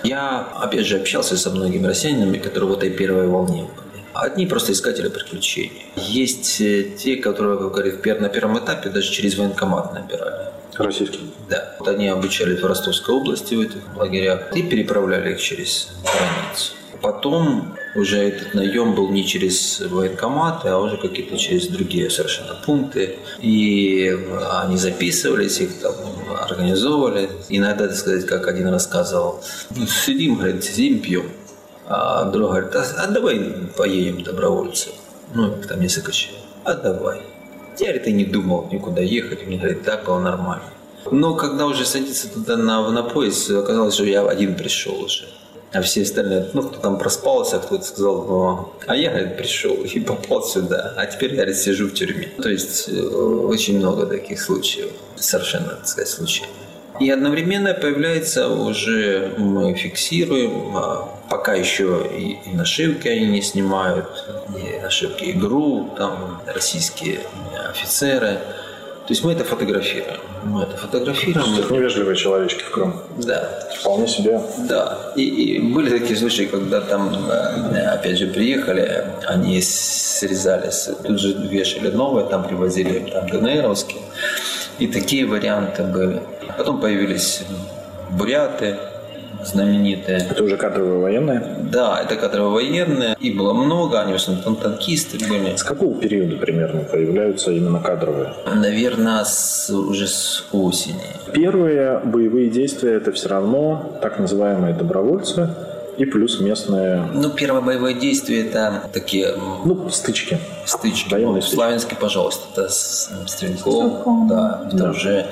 Я, 0.03 0.49
опять 0.57 0.87
же, 0.87 0.99
общался 0.99 1.37
со 1.37 1.51
многими 1.51 1.87
россиянами, 1.87 2.39
которые 2.39 2.71
в 2.71 2.77
этой 2.77 2.91
первой 2.91 3.27
волне 3.27 3.63
были. 3.63 4.05
Одни 4.13 4.47
просто 4.47 4.73
искатели 4.73 5.09
приключений. 5.09 5.87
Есть 5.97 6.61
э, 6.61 6.85
те, 6.99 7.17
которые, 7.17 7.59
как 7.59 7.73
говорят, 7.73 8.21
на 8.21 8.29
первом 8.29 8.59
этапе 8.59 8.91
даже 8.91 9.11
через 9.11 9.37
военкомат 9.37 9.95
набирали. 9.95 10.47
Российские? 10.77 11.23
Да. 11.49 11.77
Вот 11.79 11.89
они 11.89 12.09
обучались 12.09 12.61
в 12.61 12.67
Ростовской 12.67 13.15
области 13.15 13.55
в 13.55 13.61
этих 13.61 13.97
лагерях 13.97 14.57
и 14.57 14.63
переправляли 14.63 15.35
их 15.35 15.41
через 15.41 15.91
границу. 16.03 16.73
Потом 17.03 17.75
уже 17.95 18.19
этот 18.19 18.55
наем 18.55 18.95
был 18.95 19.11
не 19.11 19.27
через 19.27 19.81
военкоматы, 19.81 20.69
а 20.69 20.79
уже 20.79 20.97
какие-то 20.97 21.37
через 21.37 21.69
другие 21.69 22.11
совершенно 22.11 22.55
пункты. 22.55 23.19
И 23.41 24.17
они 24.53 24.77
записывались, 24.77 25.61
их 25.61 25.81
там 25.81 25.95
организовывали. 26.39 27.31
Иногда, 27.49 27.89
так 27.89 27.97
сказать, 27.97 28.27
как 28.27 28.47
один 28.49 28.69
рассказывал, 28.69 29.43
«Ну, 29.77 29.87
сидим, 29.87 30.37
говорит, 30.37 30.63
сидим, 30.63 31.01
пьем. 31.01 31.31
А 31.87 32.25
друг 32.25 32.51
говорит, 32.51 32.75
а, 32.77 32.85
а 32.99 33.07
давай 33.09 33.39
поедем 33.77 34.23
добровольцы. 34.23 34.91
Ну, 35.35 35.57
там 35.69 35.81
несколько 35.81 36.13
человек. 36.13 36.45
А 36.65 36.75
давай. 36.75 37.23
Я, 37.79 37.87
говорит, 37.87 38.07
и 38.07 38.13
не 38.13 38.25
думал 38.25 38.69
никуда 38.71 39.01
ехать. 39.01 39.47
Мне 39.47 39.57
говорит, 39.57 39.83
так 39.85 40.05
было 40.05 40.21
нормально. 40.21 40.65
Но 41.11 41.35
когда 41.35 41.67
уже 41.67 41.85
садиться 41.85 42.29
туда 42.29 42.57
на, 42.57 42.89
на 42.91 43.03
поезд, 43.03 43.51
оказалось, 43.51 43.95
что 43.95 44.05
я 44.05 44.23
один 44.23 44.55
пришел 44.55 45.01
уже. 45.01 45.25
А 45.73 45.83
все 45.83 46.03
остальные, 46.03 46.51
ну, 46.53 46.63
кто 46.63 46.81
там 46.81 46.99
проспался, 46.99 47.59
кто-то 47.61 47.85
сказал, 47.85 48.25
ну, 48.25 48.73
а 48.87 48.97
я, 48.97 49.11
говорит, 49.11 49.37
пришел 49.37 49.75
и 49.75 50.01
попал 50.01 50.43
сюда, 50.43 50.95
а 50.97 51.07
теперь, 51.07 51.35
говорит, 51.35 51.57
сижу 51.57 51.87
в 51.87 51.95
тюрьме. 51.95 52.29
То 52.43 52.49
есть 52.49 52.89
э, 52.89 53.01
очень 53.01 53.79
много 53.79 54.07
таких 54.07 54.41
случаев, 54.41 54.91
совершенно, 55.15 55.69
так 55.69 55.87
сказать, 55.87 56.09
случаев. 56.09 56.49
И 56.99 57.09
одновременно 57.09 57.73
появляется 57.73 58.49
уже, 58.49 59.33
мы 59.39 59.75
фиксируем, 59.75 60.77
а, 60.77 61.09
пока 61.31 61.55
еще 61.55 62.05
и, 62.19 62.39
и 62.51 62.53
нашивки 62.53 63.07
они 63.07 63.27
не 63.27 63.41
снимают, 63.41 64.09
и 64.57 64.83
нашивки 64.83 65.25
ИГРУ, 65.25 65.95
там 65.97 66.43
российские 66.47 67.21
офицеры– 67.71 68.41
то 69.11 69.13
есть 69.15 69.25
мы 69.25 69.33
это 69.33 69.43
фотографируем. 69.43 70.21
Мы 70.45 70.63
это 70.63 70.77
фотографируем. 70.77 71.59
Это 71.59 71.75
невежливые 71.75 72.15
человечки 72.15 72.63
в 72.63 72.71
Крым. 72.71 72.95
Да. 73.19 73.69
Вполне 73.81 74.07
себе. 74.07 74.41
Да. 74.69 75.13
И, 75.17 75.25
и 75.25 75.59
были 75.59 75.99
такие 75.99 76.17
случаи, 76.17 76.45
когда 76.45 76.81
там, 76.81 77.13
э, 77.29 77.87
опять 77.87 78.19
же, 78.19 78.29
приехали, 78.29 79.07
они 79.27 79.61
срезались, 79.63 80.91
тут 81.05 81.19
же 81.19 81.33
вешали 81.33 81.91
новые, 81.91 82.25
там 82.29 82.45
привозили 82.45 83.11
там 83.11 83.29
ДНРовские. 83.29 84.01
И 84.79 84.87
такие 84.87 85.27
варианты 85.27 85.83
были. 85.83 86.23
Потом 86.57 86.81
появились 86.81 87.43
буряты, 88.11 88.77
знаменитые. 89.45 90.27
Это 90.31 90.43
уже 90.43 90.57
кадровые 90.57 90.99
военные? 90.99 91.57
Да, 91.73 92.01
это 92.03 92.17
кадровые 92.17 92.53
военные. 92.53 93.17
И 93.21 93.33
было 93.33 93.53
много, 93.53 94.01
они 94.01 94.13
в 94.13 94.17
основном 94.17 94.57
танкисты 94.57 95.19
были. 95.29 95.57
С 95.57 95.63
какого 95.63 95.95
периода 95.99 96.37
примерно 96.37 96.81
появляются 96.83 97.51
именно 97.51 97.81
кадровые? 97.81 98.35
Наверное, 98.55 99.25
с, 99.25 99.71
уже 99.71 100.07
с 100.07 100.45
осени. 100.53 101.01
Первые 101.33 102.01
боевые 102.05 102.51
действия 102.51 102.95
это 102.95 103.13
все 103.13 103.29
равно 103.29 103.99
так 104.03 104.19
называемые 104.19 104.75
добровольцы, 104.75 105.51
и 106.01 106.07
плюс 106.07 106.41
местные... 106.41 107.09
Ну, 107.13 107.29
первое 107.29 107.61
боевое 107.61 107.93
действие 107.93 108.47
это 108.47 108.85
такие... 108.91 109.35
Ну, 109.65 109.91
стычки. 109.91 110.39
Стычки. 110.65 111.13
Военные 111.13 111.43
стычки. 111.43 111.57
Славянский, 111.57 111.97
пожалуйста, 111.97 112.47
это 112.53 112.69
с 112.71 113.11
Стрелков. 113.27 114.29
Да, 114.29 114.63
это 114.67 114.77
да. 114.77 114.91
уже, 114.91 115.27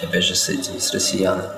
опять 0.00 0.22
же, 0.22 0.36
с 0.36 0.48
этими, 0.48 0.78
с 0.78 0.92
россиянами. 0.92 1.48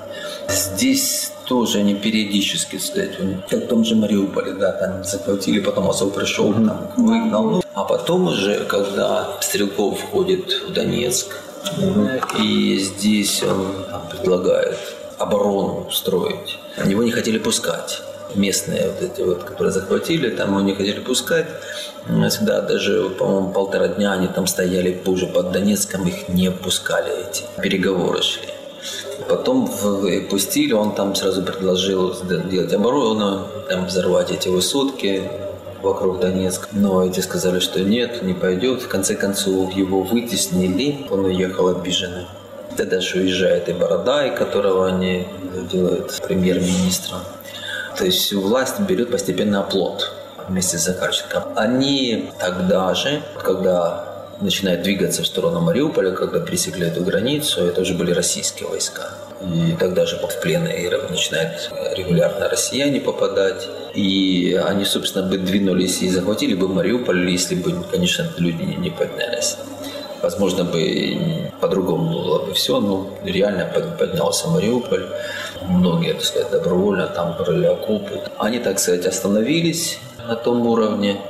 Здесь 0.49 1.31
тоже 1.45 1.79
они 1.79 1.95
периодически, 1.95 2.77
сказать, 2.77 3.17
как 3.49 3.63
в 3.63 3.67
том 3.67 3.83
же 3.83 3.95
Мариуполе, 3.95 4.53
да, 4.53 4.71
там 4.71 5.03
захватили, 5.03 5.59
потом 5.59 5.89
Азов 5.89 6.13
пришел, 6.13 6.53
там 6.53 6.91
выгнал. 6.97 7.43
Ну, 7.43 7.61
а 7.73 7.83
потом 7.83 8.27
уже, 8.27 8.65
когда 8.65 9.37
Стрелков 9.41 9.99
входит 9.99 10.51
в 10.67 10.73
Донецк, 10.73 11.27
mm-hmm. 11.77 12.41
и 12.41 12.79
здесь 12.79 13.43
он 13.43 13.67
предлагает 14.11 14.77
оборону 15.17 15.87
строить, 15.91 16.59
его 16.85 17.03
не 17.03 17.11
хотели 17.11 17.37
пускать 17.37 18.01
местные 18.35 18.91
вот 18.91 19.01
эти 19.01 19.21
вот, 19.21 19.43
которые 19.43 19.71
захватили, 19.71 20.29
там 20.29 20.49
его 20.49 20.61
не 20.61 20.73
хотели 20.73 20.99
пускать. 20.99 21.47
Всегда 22.29 22.61
даже, 22.61 23.09
по-моему, 23.09 23.51
полтора 23.51 23.87
дня 23.87 24.11
они 24.11 24.27
там 24.27 24.45
стояли 24.47 25.01
уже 25.05 25.27
под 25.27 25.51
Донецком, 25.51 26.07
их 26.07 26.29
не 26.29 26.51
пускали 26.51 27.11
эти 27.27 27.43
переговоры 27.61 28.21
шли. 28.21 28.49
Потом 29.29 29.69
пустили, 30.29 30.73
он 30.73 30.93
там 30.93 31.15
сразу 31.15 31.41
предложил 31.41 32.15
делать 32.49 32.73
оборону, 32.73 33.47
там 33.69 33.85
взорвать 33.85 34.31
эти 34.31 34.49
высотки 34.49 35.23
вокруг 35.81 36.19
Донецка. 36.19 36.67
Но 36.71 37.03
эти 37.03 37.19
сказали, 37.21 37.59
что 37.59 37.81
нет, 37.81 38.21
не 38.23 38.33
пойдет. 38.33 38.81
В 38.81 38.87
конце 38.87 39.15
концов 39.15 39.73
его 39.73 40.01
вытеснили, 40.01 41.07
он 41.09 41.25
уехал 41.25 41.69
обиженный. 41.69 42.25
Тогда 42.77 42.99
же 42.99 43.19
уезжает 43.19 43.69
и 43.69 43.73
Бородай, 43.73 44.35
которого 44.35 44.87
они 44.87 45.27
делают 45.71 46.19
премьер-министром. 46.21 47.19
То 47.97 48.05
есть 48.05 48.33
власть 48.33 48.79
берет 48.81 49.11
постепенно 49.11 49.61
оплот 49.61 50.11
вместе 50.49 50.77
с 50.77 50.83
заказчиком. 50.83 51.43
Они 51.55 52.29
тогда 52.37 52.93
же, 52.93 53.21
когда 53.41 54.14
начинает 54.41 54.83
двигаться 54.83 55.23
в 55.23 55.27
сторону 55.27 55.61
Мариуполя, 55.61 56.11
когда 56.11 56.39
пересекли 56.39 56.87
эту 56.87 57.03
границу, 57.03 57.65
это 57.65 57.81
уже 57.81 57.93
были 57.93 58.11
российские 58.11 58.69
войска. 58.69 59.09
И 59.41 59.75
тогда 59.79 60.05
же 60.05 60.17
в 60.17 60.41
плен 60.41 60.63
начинают 60.63 61.71
регулярно 61.95 62.49
россияне 62.49 62.99
попадать. 62.99 63.67
И 63.93 64.59
они, 64.67 64.85
собственно, 64.85 65.27
бы 65.27 65.37
двинулись 65.37 66.01
и 66.01 66.09
захватили 66.09 66.53
бы 66.55 66.67
Мариуполь, 66.67 67.29
если 67.29 67.55
бы, 67.55 67.83
конечно, 67.91 68.29
люди 68.37 68.63
не 68.63 68.89
поднялись. 68.89 69.57
Возможно, 70.21 70.63
бы 70.63 71.51
по-другому 71.61 72.09
было 72.09 72.45
бы 72.45 72.53
все, 72.53 72.79
но 72.79 73.09
реально 73.23 73.65
поднялся 73.99 74.47
Мариуполь. 74.47 75.05
Многие, 75.67 76.13
так 76.13 76.23
сказать, 76.23 76.51
добровольно 76.51 77.07
там 77.07 77.35
брали 77.37 77.65
окопы. 77.65 78.21
Они, 78.37 78.59
так 78.59 78.79
сказать, 78.79 79.05
остановились 79.05 79.99
на 80.27 80.35
том 80.35 80.65
уровне, 80.65 81.21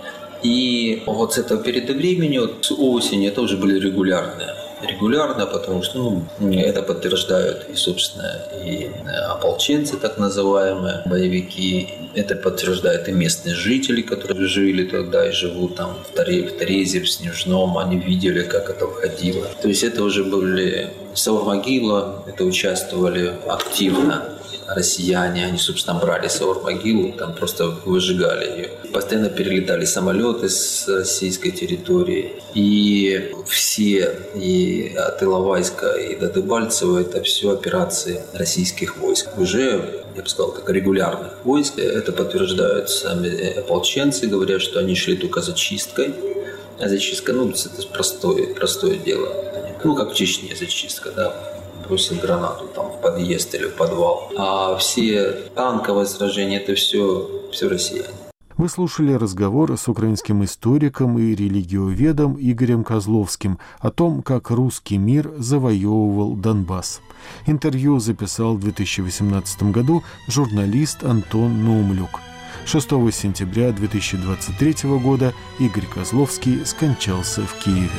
и 0.44 1.04
вот 1.06 1.34
с 1.34 1.38
этого 1.38 1.64
периода 1.64 1.94
времени, 1.94 2.38
вот 2.38 2.66
с 2.66 2.72
осени, 2.72 3.34
уже 3.38 3.58
были 3.58 3.80
регулярные. 3.80 4.56
Регулярно, 4.82 5.46
потому 5.46 5.82
что 5.82 6.00
ну, 6.40 6.54
это 6.54 6.84
подтверждают 6.84 7.66
и, 7.70 7.76
собственно, 7.76 8.42
и 8.64 8.92
ополченцы, 9.32 9.98
так 9.98 10.18
называемые, 10.18 11.02
боевики. 11.06 11.90
Это 12.14 12.36
подтверждают 12.36 13.08
и 13.08 13.12
местные 13.12 13.56
жители, 13.56 14.02
которые 14.02 14.48
жили 14.48 14.86
тогда 14.86 15.28
и 15.28 15.32
живут 15.32 15.76
там 15.76 15.98
в, 16.04 16.16
Таре, 16.16 16.44
в 16.44 16.58
Терезе, 16.60 17.00
в 17.00 17.10
Снежном. 17.10 17.78
Они 17.78 17.98
видели, 17.98 18.44
как 18.44 18.70
это 18.70 18.86
входило. 18.88 19.48
То 19.62 19.70
есть 19.70 19.84
это 19.84 20.04
уже 20.04 20.24
были 20.24 20.90
Савмогила, 21.14 22.24
это 22.28 22.44
участвовали 22.44 23.34
активно 23.48 24.35
россияне, 24.68 25.46
они, 25.46 25.58
собственно, 25.58 26.00
брали 26.00 26.28
Саур-могилу, 26.28 27.14
там 27.14 27.34
просто 27.34 27.68
выжигали 27.86 28.46
ее. 28.58 28.70
Постоянно 28.92 29.30
перелетали 29.30 29.86
самолеты 29.86 30.50
с 30.50 30.88
российской 30.88 31.52
территории. 31.52 32.42
И 32.54 33.32
все, 33.48 34.16
и 34.36 34.96
от 34.96 35.22
Иловайска, 35.22 35.94
и 35.94 36.16
до 36.16 36.28
Дебальцева, 36.30 37.00
это 37.00 37.22
все 37.24 37.52
операции 37.52 38.22
российских 38.34 38.98
войск. 38.98 39.38
Уже 39.38 40.04
я 40.16 40.22
бы 40.22 40.30
сказал, 40.30 40.52
как 40.52 40.70
регулярных 40.70 41.44
войск. 41.44 41.78
Это 41.78 42.12
подтверждают 42.12 42.90
сами 42.90 43.60
ополченцы, 43.60 44.28
говорят, 44.28 44.62
что 44.62 44.80
они 44.80 44.96
шли 44.96 45.18
только 45.18 45.42
зачисткой. 45.42 46.14
А 46.80 46.90
зачистка, 46.90 47.34
ну, 47.34 47.50
это 47.50 47.88
простое, 47.92 48.54
простое 48.54 48.96
дело. 48.96 49.30
Ну, 49.84 49.96
как 49.96 50.12
в 50.12 50.16
Чечне 50.16 50.56
зачистка, 50.56 51.12
да, 51.12 51.34
бросил 51.88 52.16
гранату 52.16 52.68
там 52.74 52.92
подъезд 53.06 53.54
или 53.54 53.68
в 53.68 53.76
подвал. 53.76 54.32
А 54.36 54.76
все 54.78 55.32
танковые 55.54 56.08
сражения, 56.08 56.60
это 56.60 56.74
все, 56.74 57.30
все 57.52 57.70
россияне. 57.70 58.10
Вы 58.58 58.70
слушали 58.70 59.14
разговор 59.14 59.78
с 59.78 59.88
украинским 59.88 60.44
историком 60.44 61.20
и 61.20 61.36
религиоведом 61.36 62.38
Игорем 62.40 62.84
Козловским 62.84 63.60
о 63.80 63.92
том, 63.92 64.24
как 64.24 64.50
русский 64.50 64.98
мир 64.98 65.34
завоевывал 65.38 66.36
Донбасс. 66.36 67.02
Интервью 67.48 68.00
записал 68.00 68.56
в 68.56 68.62
2018 68.62 69.64
году 69.72 70.04
журналист 70.28 71.04
Антон 71.04 71.66
Наумлюк. 71.66 72.22
6 72.66 72.90
сентября 73.14 73.72
2023 73.72 74.90
года 75.00 75.34
Игорь 75.60 75.86
Козловский 75.86 76.66
скончался 76.66 77.42
в 77.42 77.54
Киеве. 77.64 77.90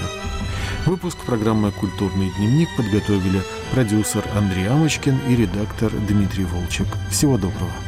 Выпуск 0.86 1.18
программы 1.24 1.70
«Культурный 1.70 2.32
дневник» 2.36 2.68
подготовили 2.76 3.42
продюсер 3.72 4.24
Андрей 4.34 4.68
Амочкин 4.68 5.18
и 5.28 5.36
редактор 5.36 5.92
Дмитрий 6.08 6.44
Волчек. 6.44 6.88
Всего 7.10 7.38
доброго. 7.38 7.85